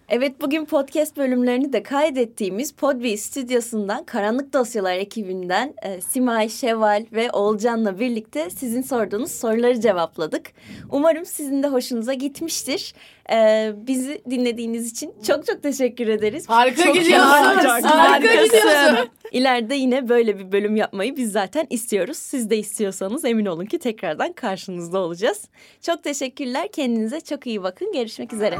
Evet 0.09 0.41
bugün 0.41 0.65
podcast 0.65 1.17
bölümlerini 1.17 1.73
de 1.73 1.83
kaydettiğimiz 1.83 2.71
Podbi 2.71 3.17
stüdyosundan 3.17 4.03
Karanlık 4.03 4.53
Dosyalar 4.53 4.95
ekibinden 4.95 5.73
e, 5.83 6.01
Simay, 6.01 6.49
Şevval 6.49 7.05
ve 7.11 7.31
Oğulcan'la 7.31 7.99
birlikte 7.99 8.49
sizin 8.49 8.81
sorduğunuz 8.81 9.31
soruları 9.31 9.81
cevapladık. 9.81 10.51
Umarım 10.91 11.25
sizin 11.25 11.63
de 11.63 11.67
hoşunuza 11.67 12.13
gitmiştir. 12.13 12.93
E, 13.31 13.71
bizi 13.75 14.21
dinlediğiniz 14.29 14.91
için 14.91 15.13
çok 15.27 15.45
çok 15.45 15.63
teşekkür 15.63 16.07
ederiz. 16.07 16.49
Harika 16.49 16.83
Çok 16.83 16.95
gidiyorsun. 16.95 17.25
harika. 17.27 17.99
Harika 17.99 18.43
gidiyorsun. 18.43 19.09
İleride 19.31 19.75
yine 19.75 20.09
böyle 20.09 20.39
bir 20.39 20.51
bölüm 20.51 20.75
yapmayı 20.75 21.15
biz 21.15 21.31
zaten 21.31 21.67
istiyoruz. 21.69 22.17
Siz 22.17 22.49
de 22.49 22.57
istiyorsanız 22.57 23.25
emin 23.25 23.45
olun 23.45 23.65
ki 23.65 23.79
tekrardan 23.79 24.33
karşınızda 24.33 24.99
olacağız. 24.99 25.41
Çok 25.81 26.03
teşekkürler. 26.03 26.67
Kendinize 26.71 27.21
çok 27.21 27.47
iyi 27.47 27.63
bakın. 27.63 27.91
Görüşmek 27.93 28.33
üzere. 28.33 28.57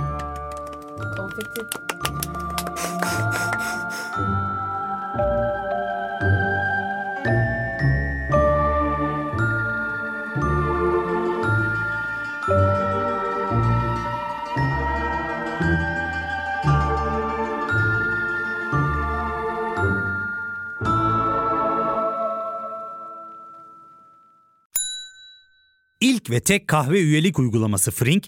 Konfeti. 0.98 1.62
İlk 26.02 26.30
ve 26.30 26.39
tek 26.39 26.68
kahve 26.68 27.00
üyelik 27.00 27.39
uygulaması 27.39 27.91
Frink, 27.91 28.28